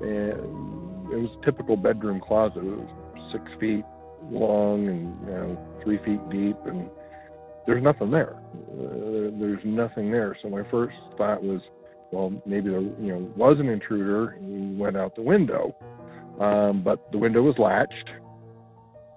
And 0.00 1.12
it 1.12 1.18
was 1.18 1.30
a 1.40 1.44
typical 1.44 1.76
bedroom 1.76 2.20
closet. 2.20 2.58
It 2.58 2.64
was 2.64 2.88
six 3.32 3.44
feet 3.58 3.84
long 4.30 4.88
and 4.88 5.28
you 5.28 5.34
know 5.34 5.80
three 5.82 5.98
feet 5.98 6.20
deep, 6.30 6.56
and 6.66 6.88
there's 7.66 7.82
nothing 7.82 8.10
there. 8.10 8.34
Uh, 8.34 9.30
there's 9.38 9.60
nothing 9.64 10.10
there. 10.10 10.36
So 10.42 10.48
my 10.48 10.62
first 10.70 10.96
thought 11.16 11.42
was, 11.42 11.60
well, 12.12 12.32
maybe 12.46 12.70
there 12.70 12.80
you 12.80 13.12
know 13.12 13.32
was 13.36 13.56
an 13.58 13.68
intruder. 13.68 14.36
He 14.40 14.76
went 14.76 14.96
out 14.96 15.14
the 15.16 15.22
window, 15.22 15.74
um, 16.40 16.82
but 16.84 17.10
the 17.12 17.18
window 17.18 17.42
was 17.42 17.56
latched, 17.58 18.10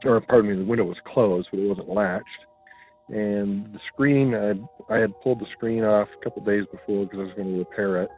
or 0.06 0.22
pardon 0.22 0.52
me, 0.52 0.64
the 0.64 0.70
window 0.70 0.86
was 0.86 0.98
closed, 1.14 1.48
but 1.52 1.60
it 1.60 1.68
wasn't 1.68 1.90
latched. 1.90 2.26
And 3.10 3.72
the 3.72 3.80
screen, 3.94 4.34
I, 4.34 4.94
I 4.94 4.98
had 4.98 5.12
pulled 5.22 5.40
the 5.40 5.46
screen 5.56 5.84
off 5.84 6.08
a 6.20 6.24
couple 6.24 6.44
days 6.44 6.64
before 6.72 7.06
because 7.06 7.20
I 7.20 7.24
was 7.24 7.34
going 7.36 7.52
to 7.52 7.60
repair 7.60 8.02
it. 8.02 8.10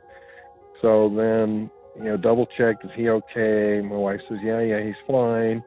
So 0.81 1.09
then, 1.09 1.69
you 1.97 2.05
know, 2.05 2.17
double 2.17 2.47
checked, 2.57 2.85
is 2.85 2.91
he 2.95 3.09
okay? 3.09 3.81
My 3.85 3.97
wife 3.97 4.21
says, 4.29 4.37
yeah, 4.43 4.61
yeah, 4.61 4.81
he's 4.83 4.95
fine. 5.05 5.61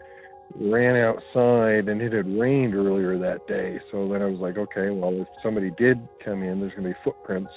Ran 0.58 0.96
outside, 0.96 1.88
and 1.88 2.02
it 2.02 2.12
had 2.12 2.26
rained 2.38 2.74
earlier 2.74 3.18
that 3.18 3.46
day. 3.46 3.80
So 3.92 4.08
then 4.08 4.20
I 4.20 4.26
was 4.26 4.40
like, 4.40 4.58
okay, 4.58 4.90
well, 4.90 5.12
if 5.12 5.28
somebody 5.42 5.70
did 5.78 5.98
come 6.24 6.42
in, 6.42 6.60
there's 6.60 6.72
going 6.72 6.84
to 6.84 6.90
be 6.90 6.96
footprints 7.04 7.52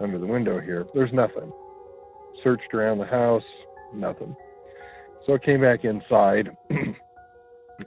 under 0.00 0.18
the 0.18 0.26
window 0.26 0.60
here. 0.60 0.86
There's 0.94 1.12
nothing. 1.12 1.52
Searched 2.44 2.72
around 2.72 2.98
the 2.98 3.06
house, 3.06 3.42
nothing. 3.92 4.34
So 5.26 5.34
I 5.34 5.38
came 5.38 5.60
back 5.60 5.84
inside, 5.84 6.50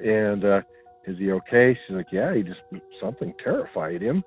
and 0.04 0.46
uh, 0.46 0.62
is 1.08 1.18
he 1.18 1.32
okay? 1.32 1.78
She's 1.88 1.96
like, 1.96 2.12
yeah, 2.12 2.36
he 2.36 2.44
just 2.44 2.60
something 3.02 3.34
terrified 3.44 4.02
him. 4.02 4.24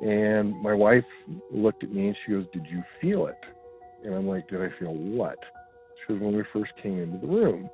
And 0.00 0.60
my 0.62 0.74
wife 0.74 1.04
looked 1.52 1.82
at 1.82 1.92
me 1.92 2.08
and 2.08 2.16
she 2.24 2.32
goes, 2.32 2.46
did 2.52 2.66
you 2.70 2.82
feel 3.00 3.26
it? 3.26 3.38
And 4.04 4.14
I'm 4.14 4.26
like, 4.26 4.48
did 4.48 4.62
I 4.62 4.68
feel 4.78 4.94
what? 4.94 5.38
She 6.00 6.12
goes, 6.12 6.22
when 6.22 6.36
we 6.36 6.44
first 6.52 6.72
came 6.82 7.00
into 7.00 7.18
the 7.18 7.26
room. 7.26 7.68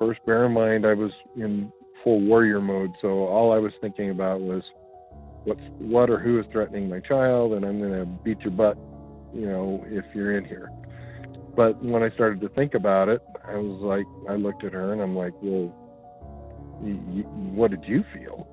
Course, 0.00 0.16
bear 0.24 0.46
in 0.46 0.52
mind 0.52 0.86
I 0.86 0.94
was 0.94 1.10
in 1.36 1.70
full 2.02 2.22
warrior 2.22 2.62
mode, 2.62 2.90
so 3.02 3.26
all 3.26 3.52
I 3.52 3.58
was 3.58 3.70
thinking 3.82 4.08
about 4.08 4.40
was 4.40 4.62
what's 5.44 5.60
what 5.78 6.08
or 6.08 6.18
who 6.18 6.40
is 6.40 6.46
threatening 6.50 6.88
my 6.88 7.00
child, 7.00 7.52
and 7.52 7.66
I'm 7.66 7.78
going 7.78 7.92
to 7.92 8.06
beat 8.24 8.40
your 8.40 8.52
butt, 8.52 8.78
you 9.34 9.44
know, 9.44 9.84
if 9.88 10.06
you're 10.14 10.38
in 10.38 10.46
here. 10.46 10.70
But 11.54 11.84
when 11.84 12.02
I 12.02 12.08
started 12.14 12.40
to 12.40 12.48
think 12.48 12.72
about 12.72 13.10
it, 13.10 13.20
I 13.46 13.56
was 13.56 13.78
like, 13.82 14.06
I 14.26 14.36
looked 14.36 14.64
at 14.64 14.72
her 14.72 14.94
and 14.94 15.02
I'm 15.02 15.14
like, 15.14 15.34
well, 15.42 15.66
what 17.54 17.70
did 17.70 17.84
you 17.84 18.02
feel? 18.14 18.48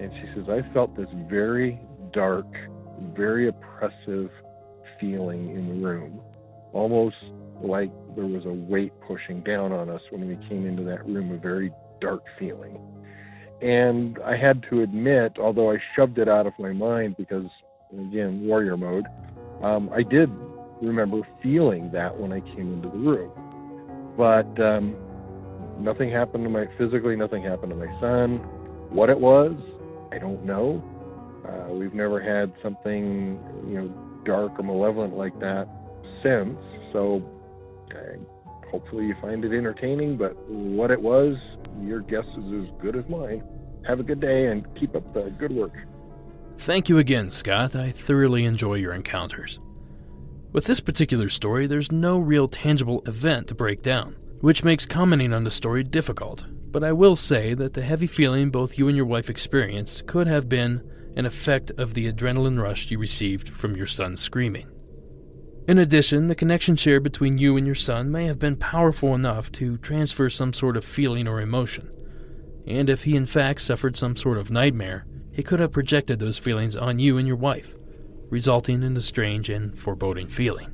And 0.00 0.10
she 0.12 0.26
says, 0.34 0.48
I 0.48 0.74
felt 0.74 0.96
this 0.96 1.06
very 1.30 1.80
dark, 2.12 2.46
very 3.16 3.48
oppressive 3.48 4.28
feeling 4.98 5.50
in 5.50 5.68
the 5.68 5.86
room, 5.86 6.20
almost 6.72 7.14
like 7.62 7.92
there 8.16 8.26
was 8.26 8.44
a 8.46 8.52
weight 8.52 8.92
pushing 9.06 9.40
down 9.42 9.72
on 9.72 9.88
us 9.88 10.00
when 10.10 10.26
we 10.26 10.36
came 10.48 10.66
into 10.66 10.84
that 10.84 11.06
room, 11.06 11.32
a 11.32 11.38
very 11.38 11.72
dark 12.00 12.22
feeling. 12.38 12.78
And 13.60 14.18
I 14.24 14.36
had 14.36 14.64
to 14.70 14.82
admit, 14.82 15.36
although 15.38 15.72
I 15.72 15.78
shoved 15.96 16.18
it 16.18 16.28
out 16.28 16.46
of 16.46 16.52
my 16.58 16.72
mind 16.72 17.16
because, 17.16 17.46
again, 17.92 18.46
warrior 18.46 18.76
mode, 18.76 19.04
um, 19.62 19.90
I 19.92 20.02
did 20.02 20.30
remember 20.80 21.22
feeling 21.42 21.90
that 21.92 22.16
when 22.16 22.32
I 22.32 22.40
came 22.40 22.72
into 22.72 22.88
the 22.88 22.96
room. 22.96 23.32
But 24.16 24.62
um, 24.62 24.96
nothing 25.80 26.10
happened 26.10 26.44
to 26.44 26.50
my 26.50 26.66
physically, 26.78 27.16
nothing 27.16 27.42
happened 27.42 27.70
to 27.70 27.76
my 27.76 28.00
son. 28.00 28.38
What 28.90 29.10
it 29.10 29.18
was, 29.18 29.52
I 30.12 30.18
don't 30.18 30.44
know. 30.44 30.82
Uh, 31.48 31.72
we've 31.74 31.94
never 31.94 32.20
had 32.20 32.52
something, 32.62 33.38
you 33.66 33.74
know, 33.74 34.22
dark 34.24 34.58
or 34.58 34.62
malevolent 34.62 35.16
like 35.16 35.38
that 35.40 35.66
since. 36.22 36.58
So 36.92 37.22
hopefully 38.70 39.06
you 39.06 39.14
find 39.20 39.44
it 39.44 39.56
entertaining. 39.56 40.16
But 40.16 40.36
what 40.48 40.90
it 40.90 41.00
was, 41.00 41.36
your 41.80 42.00
guess 42.00 42.24
is 42.24 42.68
as 42.68 42.80
good 42.80 42.96
as 42.96 43.08
mine. 43.08 43.42
Have 43.86 44.00
a 44.00 44.02
good 44.02 44.20
day 44.20 44.46
and 44.46 44.66
keep 44.78 44.94
up 44.94 45.14
the 45.14 45.30
good 45.38 45.52
work. 45.52 45.74
Thank 46.58 46.88
you 46.88 46.98
again, 46.98 47.30
Scott. 47.30 47.76
I 47.76 47.92
thoroughly 47.92 48.44
enjoy 48.44 48.74
your 48.74 48.92
encounters. 48.92 49.58
With 50.52 50.64
this 50.64 50.80
particular 50.80 51.28
story, 51.28 51.66
there's 51.66 51.92
no 51.92 52.18
real 52.18 52.48
tangible 52.48 53.02
event 53.06 53.48
to 53.48 53.54
break 53.54 53.82
down 53.82 54.16
which 54.40 54.64
makes 54.64 54.86
commenting 54.86 55.32
on 55.32 55.44
the 55.44 55.50
story 55.50 55.82
difficult. 55.82 56.46
But 56.70 56.84
I 56.84 56.92
will 56.92 57.16
say 57.16 57.54
that 57.54 57.74
the 57.74 57.82
heavy 57.82 58.06
feeling 58.06 58.50
both 58.50 58.78
you 58.78 58.88
and 58.88 58.96
your 58.96 59.06
wife 59.06 59.30
experienced 59.30 60.06
could 60.06 60.26
have 60.26 60.48
been 60.48 60.82
an 61.16 61.26
effect 61.26 61.70
of 61.72 61.94
the 61.94 62.10
adrenaline 62.12 62.60
rush 62.60 62.90
you 62.90 62.98
received 62.98 63.48
from 63.48 63.74
your 63.74 63.86
son 63.86 64.16
screaming. 64.16 64.68
In 65.68 65.76
addition, 65.76 66.28
the 66.28 66.34
connection 66.34 66.76
shared 66.76 67.02
between 67.02 67.36
you 67.36 67.58
and 67.58 67.66
your 67.66 67.74
son 67.74 68.10
may 68.10 68.24
have 68.24 68.38
been 68.38 68.56
powerful 68.56 69.14
enough 69.14 69.52
to 69.52 69.76
transfer 69.76 70.30
some 70.30 70.54
sort 70.54 70.78
of 70.78 70.84
feeling 70.84 71.28
or 71.28 71.42
emotion. 71.42 71.90
And 72.66 72.88
if 72.88 73.04
he 73.04 73.14
in 73.14 73.26
fact 73.26 73.60
suffered 73.60 73.94
some 73.94 74.16
sort 74.16 74.38
of 74.38 74.50
nightmare, 74.50 75.04
he 75.30 75.42
could 75.42 75.60
have 75.60 75.72
projected 75.72 76.20
those 76.20 76.38
feelings 76.38 76.74
on 76.74 76.98
you 76.98 77.18
and 77.18 77.28
your 77.28 77.36
wife, 77.36 77.76
resulting 78.30 78.82
in 78.82 78.96
a 78.96 79.02
strange 79.02 79.50
and 79.50 79.78
foreboding 79.78 80.26
feeling. 80.26 80.72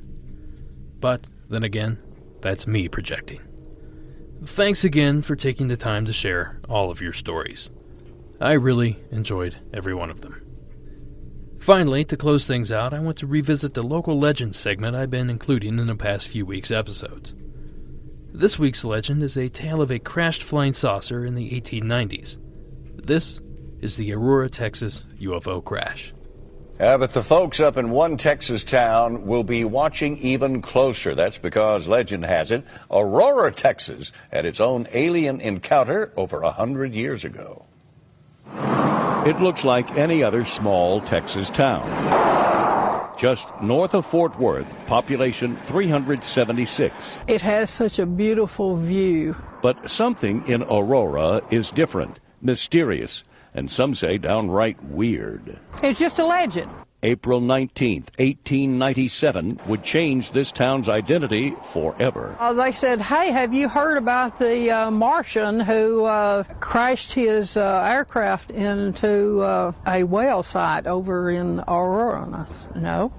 But 1.01 1.27
then 1.49 1.63
again, 1.63 2.01
that's 2.39 2.65
me 2.65 2.87
projecting. 2.87 3.41
Thanks 4.45 4.85
again 4.85 5.21
for 5.23 5.35
taking 5.35 5.67
the 5.67 5.75
time 5.75 6.05
to 6.05 6.13
share 6.13 6.61
all 6.69 6.89
of 6.89 7.01
your 7.01 7.13
stories. 7.13 7.69
I 8.39 8.53
really 8.53 8.99
enjoyed 9.11 9.57
every 9.73 9.93
one 9.93 10.09
of 10.09 10.21
them. 10.21 10.41
Finally, 11.59 12.05
to 12.05 12.17
close 12.17 12.45
things 12.45 12.71
out, 12.71 12.93
I 12.93 12.99
want 12.99 13.17
to 13.17 13.27
revisit 13.27 13.73
the 13.73 13.81
local 13.81 14.19
legend 14.19 14.55
segment 14.55 14.95
I've 14.95 15.09
been 15.09 15.29
including 15.29 15.79
in 15.79 15.87
the 15.87 15.95
past 15.95 16.27
few 16.27 16.45
weeks' 16.45 16.71
episodes. 16.71 17.33
This 18.31 18.59
week's 18.59 18.83
legend 18.83 19.23
is 19.23 19.37
a 19.37 19.49
tale 19.49 19.81
of 19.81 19.89
a 19.89 19.97
crashed 19.97 20.43
flying 20.43 20.73
saucer 20.73 21.25
in 21.25 21.35
the 21.35 21.49
1890s. 21.51 22.37
This 22.95 23.39
is 23.81 23.95
the 23.95 24.13
Aurora, 24.13 24.49
Texas 24.49 25.05
UFO 25.21 25.63
crash. 25.63 26.13
Uh, 26.77 26.97
but 26.97 27.11
the 27.13 27.23
folks 27.23 27.61
up 27.61 27.77
in 27.77 27.91
one 27.91 28.17
Texas 28.17 28.65
town 28.65 29.25
will 29.25 29.43
be 29.45 29.63
watching 29.63 30.17
even 30.17 30.61
closer. 30.61 31.15
That's 31.15 31.37
because 31.37 31.87
legend 31.87 32.25
has 32.25 32.51
it 32.51 32.65
Aurora, 32.91 33.53
Texas 33.53 34.11
had 34.31 34.45
its 34.45 34.59
own 34.59 34.85
alien 34.91 35.39
encounter 35.39 36.11
over 36.17 36.41
a 36.41 36.51
hundred 36.51 36.93
years 36.93 37.23
ago. 37.23 37.65
It 39.25 39.39
looks 39.39 39.65
like 39.65 39.97
any 39.97 40.21
other 40.21 40.45
small 40.45 41.01
Texas 41.01 41.49
town. 41.49 41.89
Just 43.17 43.47
north 43.59 43.95
of 43.95 44.05
Fort 44.05 44.37
Worth, 44.39 44.71
population 44.85 45.55
376. 45.57 46.93
It 47.27 47.41
has 47.41 47.71
such 47.71 47.97
a 47.97 48.05
beautiful 48.05 48.75
view. 48.75 49.35
But 49.63 49.89
something 49.89 50.47
in 50.47 50.61
Aurora 50.61 51.41
is 51.49 51.71
different, 51.71 52.19
mysterious 52.41 53.23
and 53.55 53.71
some 53.71 53.95
say 53.95 54.17
downright 54.17 54.83
weird. 54.83 55.57
It's 55.81 55.97
just 55.97 56.19
a 56.19 56.25
legend. 56.25 56.69
April 57.05 57.39
19th, 57.39 58.17
1897, 58.17 59.59
would 59.67 59.83
change 59.83 60.31
this 60.31 60.51
town's 60.51 60.89
identity 60.89 61.53
forever. 61.71 62.35
Uh, 62.39 62.51
they 62.53 62.71
said, 62.71 62.99
Hey, 62.99 63.29
have 63.29 63.53
you 63.53 63.69
heard 63.69 63.97
about 63.97 64.37
the 64.37 64.71
uh, 64.71 64.89
Martian 64.89 65.59
who 65.59 66.05
uh, 66.05 66.41
crashed 66.59 67.13
his 67.13 67.57
uh, 67.57 67.83
aircraft 67.85 68.49
into 68.49 69.41
uh, 69.41 69.71
a 69.85 70.01
whale 70.01 70.41
site 70.41 70.87
over 70.87 71.29
in 71.29 71.59
Aurora? 71.67 72.23
And 72.23 72.35
I 72.35 72.45
said, 72.45 72.75
No. 72.81 73.13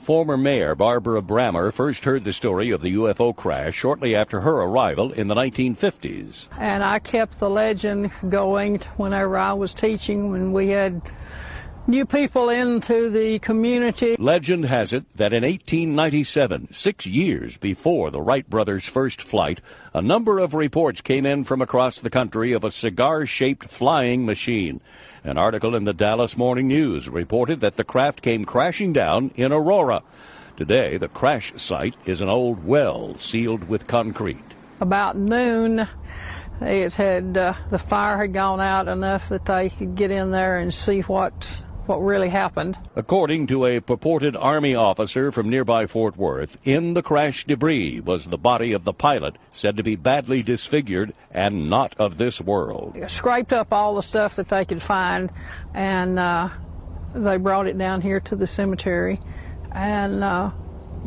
Former 0.00 0.36
Mayor 0.36 0.74
Barbara 0.74 1.22
Brammer 1.22 1.72
first 1.72 2.04
heard 2.04 2.24
the 2.24 2.34
story 2.34 2.70
of 2.70 2.82
the 2.82 2.96
UFO 2.96 3.34
crash 3.34 3.76
shortly 3.76 4.14
after 4.14 4.42
her 4.42 4.60
arrival 4.60 5.10
in 5.10 5.28
the 5.28 5.34
1950s. 5.34 6.48
And 6.58 6.84
I 6.84 6.98
kept 6.98 7.38
the 7.38 7.48
legend 7.48 8.10
going 8.28 8.80
whenever 8.98 9.38
I 9.38 9.54
was 9.54 9.72
teaching 9.72 10.30
when 10.30 10.52
we 10.52 10.68
had 10.68 11.00
new 11.86 12.06
people 12.06 12.48
into 12.48 13.10
the 13.10 13.38
community. 13.40 14.16
Legend 14.18 14.64
has 14.64 14.92
it 14.92 15.04
that 15.16 15.32
in 15.32 15.42
1897, 15.42 16.72
six 16.72 17.06
years 17.06 17.56
before 17.56 18.10
the 18.10 18.20
Wright 18.20 18.48
brothers' 18.48 18.86
first 18.86 19.20
flight, 19.20 19.60
a 19.92 20.00
number 20.00 20.38
of 20.38 20.54
reports 20.54 21.00
came 21.00 21.26
in 21.26 21.44
from 21.44 21.60
across 21.60 21.98
the 21.98 22.10
country 22.10 22.52
of 22.52 22.64
a 22.64 22.70
cigar 22.70 23.26
shaped 23.26 23.68
flying 23.68 24.24
machine. 24.24 24.80
An 25.22 25.38
article 25.38 25.74
in 25.74 25.84
the 25.84 25.94
Dallas 25.94 26.36
Morning 26.36 26.68
News 26.68 27.08
reported 27.08 27.60
that 27.60 27.76
the 27.76 27.84
craft 27.84 28.22
came 28.22 28.44
crashing 28.44 28.92
down 28.92 29.30
in 29.36 29.52
Aurora. 29.52 30.02
Today, 30.56 30.98
the 30.98 31.08
crash 31.08 31.52
site 31.56 31.94
is 32.06 32.20
an 32.20 32.28
old 32.28 32.64
well 32.64 33.18
sealed 33.18 33.68
with 33.68 33.86
concrete. 33.86 34.54
About 34.80 35.16
noon, 35.16 35.88
it 36.60 36.94
had 36.94 37.36
uh, 37.36 37.54
the 37.70 37.78
fire 37.78 38.18
had 38.18 38.32
gone 38.32 38.60
out 38.60 38.86
enough 38.86 39.28
that 39.30 39.44
they 39.46 39.70
could 39.70 39.94
get 39.96 40.10
in 40.10 40.30
there 40.30 40.58
and 40.58 40.72
see 40.72 41.00
what 41.00 41.62
what 41.86 41.96
really 42.02 42.28
happened. 42.28 42.78
According 42.96 43.46
to 43.48 43.66
a 43.66 43.80
purported 43.80 44.36
Army 44.36 44.74
officer 44.74 45.30
from 45.30 45.48
nearby 45.48 45.86
Fort 45.86 46.16
Worth, 46.16 46.56
in 46.64 46.94
the 46.94 47.02
crash 47.02 47.44
debris 47.44 48.00
was 48.00 48.26
the 48.26 48.38
body 48.38 48.72
of 48.72 48.84
the 48.84 48.92
pilot, 48.92 49.36
said 49.50 49.76
to 49.76 49.82
be 49.82 49.96
badly 49.96 50.42
disfigured 50.42 51.12
and 51.30 51.68
not 51.68 51.94
of 51.98 52.18
this 52.18 52.40
world. 52.40 52.96
Scraped 53.08 53.52
up 53.52 53.72
all 53.72 53.94
the 53.94 54.02
stuff 54.02 54.36
that 54.36 54.48
they 54.48 54.64
could 54.64 54.82
find, 54.82 55.30
and 55.74 56.18
uh, 56.18 56.48
they 57.14 57.36
brought 57.36 57.66
it 57.66 57.78
down 57.78 58.00
here 58.00 58.20
to 58.20 58.36
the 58.36 58.46
cemetery 58.46 59.20
and 59.72 60.22
uh, 60.22 60.50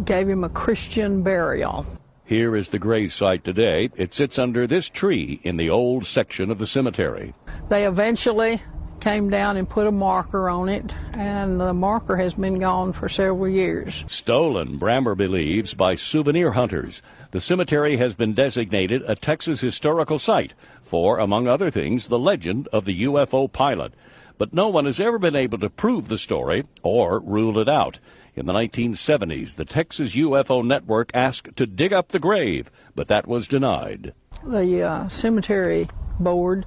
gave 0.03 0.27
him 0.27 0.43
a 0.43 0.49
Christian 0.49 1.23
burial. 1.23 1.85
Here 2.25 2.57
is 2.57 2.69
the 2.69 2.79
grave 2.79 3.13
site 3.13 3.45
today. 3.45 3.89
It 3.95 4.13
sits 4.13 4.37
under 4.37 4.67
this 4.67 4.89
tree 4.89 5.39
in 5.43 5.55
the 5.55 5.69
old 5.69 6.05
section 6.05 6.51
of 6.51 6.57
the 6.57 6.67
cemetery. 6.67 7.33
They 7.69 7.87
eventually 7.87 8.61
came 8.99 9.29
down 9.29 9.57
and 9.57 9.69
put 9.69 9.87
a 9.87 9.91
marker 9.91 10.49
on 10.49 10.69
it, 10.69 10.93
and 11.13 11.59
the 11.59 11.73
marker 11.73 12.15
has 12.17 12.33
been 12.33 12.59
gone 12.59 12.93
for 12.93 13.07
several 13.09 13.47
years. 13.47 14.03
Stolen, 14.07 14.79
Brammer 14.79 15.15
believes, 15.15 15.73
by 15.73 15.95
souvenir 15.95 16.51
hunters. 16.51 17.01
The 17.31 17.41
cemetery 17.41 17.97
has 17.97 18.15
been 18.15 18.33
designated 18.33 19.03
a 19.05 19.15
Texas 19.15 19.61
historical 19.61 20.19
site 20.19 20.53
for, 20.81 21.19
among 21.19 21.47
other 21.47 21.69
things, 21.69 22.07
the 22.07 22.19
legend 22.19 22.67
of 22.69 22.85
the 22.85 23.03
UFO 23.03 23.51
pilot. 23.51 23.93
But 24.37 24.53
no 24.53 24.67
one 24.67 24.85
has 24.85 24.99
ever 24.99 25.17
been 25.17 25.35
able 25.35 25.57
to 25.59 25.69
prove 25.69 26.07
the 26.07 26.17
story 26.17 26.63
or 26.83 27.19
rule 27.19 27.59
it 27.59 27.67
out. 27.67 27.99
In 28.35 28.45
the 28.45 28.53
1970s, 28.53 29.55
the 29.55 29.65
Texas 29.65 30.13
UFO 30.13 30.63
Network 30.63 31.09
asked 31.13 31.55
to 31.55 31.65
dig 31.65 31.91
up 31.91 32.09
the 32.09 32.19
grave, 32.19 32.69
but 32.93 33.07
that 33.07 33.27
was 33.27 33.47
denied. 33.47 34.13
The 34.43 34.83
uh, 34.83 35.09
cemetery 35.09 35.89
board 36.19 36.65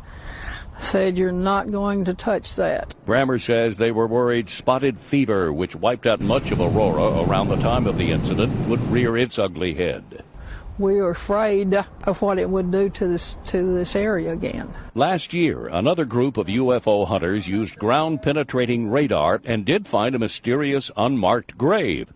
said 0.81 1.19
you're 1.19 1.33
not 1.33 1.71
going 1.71 2.05
to 2.07 2.14
touch 2.14 2.57
that. 2.57 2.95
Brammer 3.07 3.40
says 3.40 3.77
they 3.77 3.93
were 3.93 4.07
worried 4.07 4.49
spotted 4.49 4.99
fever, 4.99 5.53
which 5.53 5.77
wiped 5.77 6.07
out 6.07 6.21
much 6.21 6.51
of 6.51 6.61
Aurora 6.61 7.23
around 7.23 7.49
the 7.49 7.57
time 7.57 7.87
of 7.87 7.99
the 7.99 8.11
incident, 8.11 8.69
would 8.69 8.81
rear 8.90 9.16
its 9.16 9.38
ugly 9.38 9.75
head. 9.75 10.25
We 10.79 10.97
were 10.97 11.11
afraid 11.11 11.75
of 12.05 12.23
what 12.23 12.38
it 12.38 12.49
would 12.49 12.71
do 12.73 12.88
to 12.88 13.07
this 13.07 13.37
to 13.45 13.75
this 13.75 13.95
area 13.95 14.33
again. 14.33 14.73
Last 14.95 15.35
year, 15.35 15.66
another 15.69 16.07
group 16.07 16.38
of 16.38 16.47
UFO 16.47 17.07
hunters 17.07 17.47
used 17.47 17.77
ground 17.77 18.23
penetrating 18.23 18.90
radar 18.90 19.43
and 19.45 19.66
did 19.66 19.87
find 19.87 20.14
a 20.14 20.19
mysterious 20.19 20.90
unmarked 20.97 21.59
grave. 21.59 22.14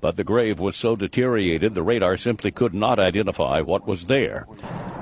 But 0.00 0.16
the 0.16 0.22
grave 0.22 0.60
was 0.60 0.76
so 0.76 0.94
deteriorated 0.94 1.74
the 1.74 1.82
radar 1.82 2.16
simply 2.16 2.52
could 2.52 2.74
not 2.74 3.00
identify 3.00 3.60
what 3.62 3.88
was 3.88 4.06
there. 4.06 4.46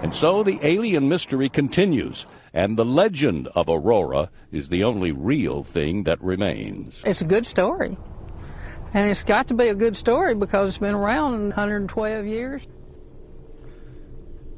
And 0.03 0.15
so 0.15 0.43
the 0.43 0.61
alien 0.63 1.07
mystery 1.07 1.51
continues 1.51 2.25
and 2.55 2.77
the 2.77 2.85
legend 2.85 3.49
of 3.55 3.69
Aurora 3.69 4.31
is 4.51 4.69
the 4.69 4.85
only 4.85 5.13
real 5.13 5.63
thing 5.63 6.05
that 6.05 6.23
remains. 6.23 7.01
It's 7.05 7.23
a 7.23 7.27
good 7.27 7.47
story. 7.47 7.97
And 8.95 9.11
it's 9.11 9.25
got 9.25 9.49
to 9.49 9.55
be 9.55 9.69
a 9.69 9.75
good 9.75 9.97
story 9.97 10.35
because 10.35 10.69
it's 10.69 10.79
been 10.79 10.95
around 10.95 11.49
112 11.49 12.27
years. 12.27 12.67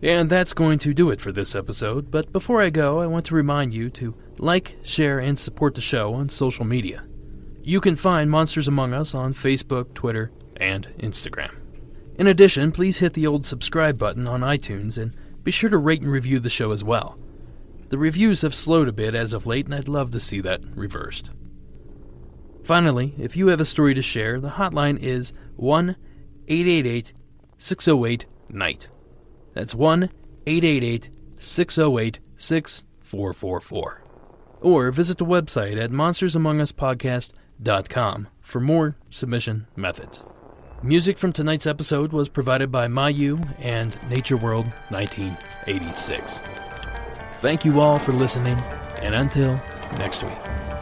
And 0.02 0.28
that's 0.28 0.52
going 0.52 0.78
to 0.80 0.92
do 0.92 1.11
it 1.11 1.20
for 1.20 1.33
this 1.33 1.54
episode. 1.54 2.11
But 2.11 2.33
before 2.33 2.61
I 2.61 2.70
go, 2.70 3.00
I 3.00 3.07
want 3.07 3.26
to 3.26 3.35
remind 3.35 3.72
you 3.72 3.90
to 3.90 4.14
like, 4.38 4.76
share, 4.83 5.20
and 5.20 5.38
support 5.38 5.76
the 5.76 5.80
show 5.80 6.14
on 6.14 6.28
social 6.28 6.64
media. 6.64 7.04
You 7.62 7.80
can 7.80 7.96
find 7.96 8.30
Monsters 8.30 8.68
Among 8.68 8.92
Us 8.92 9.14
on 9.14 9.33
Facebook, 9.33 9.94
Twitter, 9.94 10.33
and 10.57 10.88
Instagram. 10.98 11.54
In 12.16 12.26
addition, 12.26 12.72
please 12.72 12.98
hit 12.98 13.14
the 13.14 13.26
old 13.26 13.46
subscribe 13.46 13.96
button 13.96 14.28
on 14.28 14.42
iTunes 14.42 14.98
and 14.98 15.16
be 15.42 15.50
sure 15.50 15.70
to 15.70 15.78
rate 15.78 16.02
and 16.02 16.11
review 16.11 16.40
the 16.40 16.50
show 16.50 16.72
as 16.72 16.85
well. 16.85 17.18
The 17.94 18.00
reviews 18.00 18.42
have 18.42 18.57
slowed 18.57 18.88
a 18.88 18.92
bit 18.92 19.14
as 19.14 19.33
of 19.33 19.46
late, 19.46 19.66
and 19.66 19.74
I'd 19.76 19.87
love 19.87 20.11
to 20.11 20.18
see 20.18 20.40
that 20.40 20.64
reversed. 20.74 21.30
Finally, 22.64 23.14
if 23.18 23.37
you 23.37 23.46
have 23.46 23.61
a 23.61 23.64
story 23.64 23.94
to 23.94 24.02
share, 24.02 24.40
the 24.40 24.48
hotline 24.48 24.98
is 24.98 25.33
1 25.54 25.94
888 26.48 27.12
608 27.57 28.26
NIGHT. 28.52 28.88
That's 29.52 29.76
1 29.76 30.11
888 30.44 31.11
608 31.38 32.18
6444. 32.37 34.02
Or 34.61 34.90
visit 34.90 35.18
the 35.18 35.24
website 35.24 35.80
at 35.80 35.92
monstersamonguspodcast.com 35.92 38.28
for 38.40 38.61
more 38.61 38.96
submission 39.09 39.68
methods. 39.76 40.24
Music 40.83 41.16
from 41.16 41.33
tonight's 41.33 41.68
episode 41.68 42.12
was 42.12 42.28
provided 42.28 42.72
by 42.72 42.88
Mayu 42.88 43.54
and 43.61 43.96
Nature 44.11 44.37
World 44.37 44.66
1986. 44.88 46.40
Thank 47.44 47.66
you 47.66 47.78
all 47.78 47.98
for 47.98 48.12
listening, 48.12 48.57
and 49.02 49.14
until 49.14 49.61
next 49.98 50.24
week. 50.24 50.74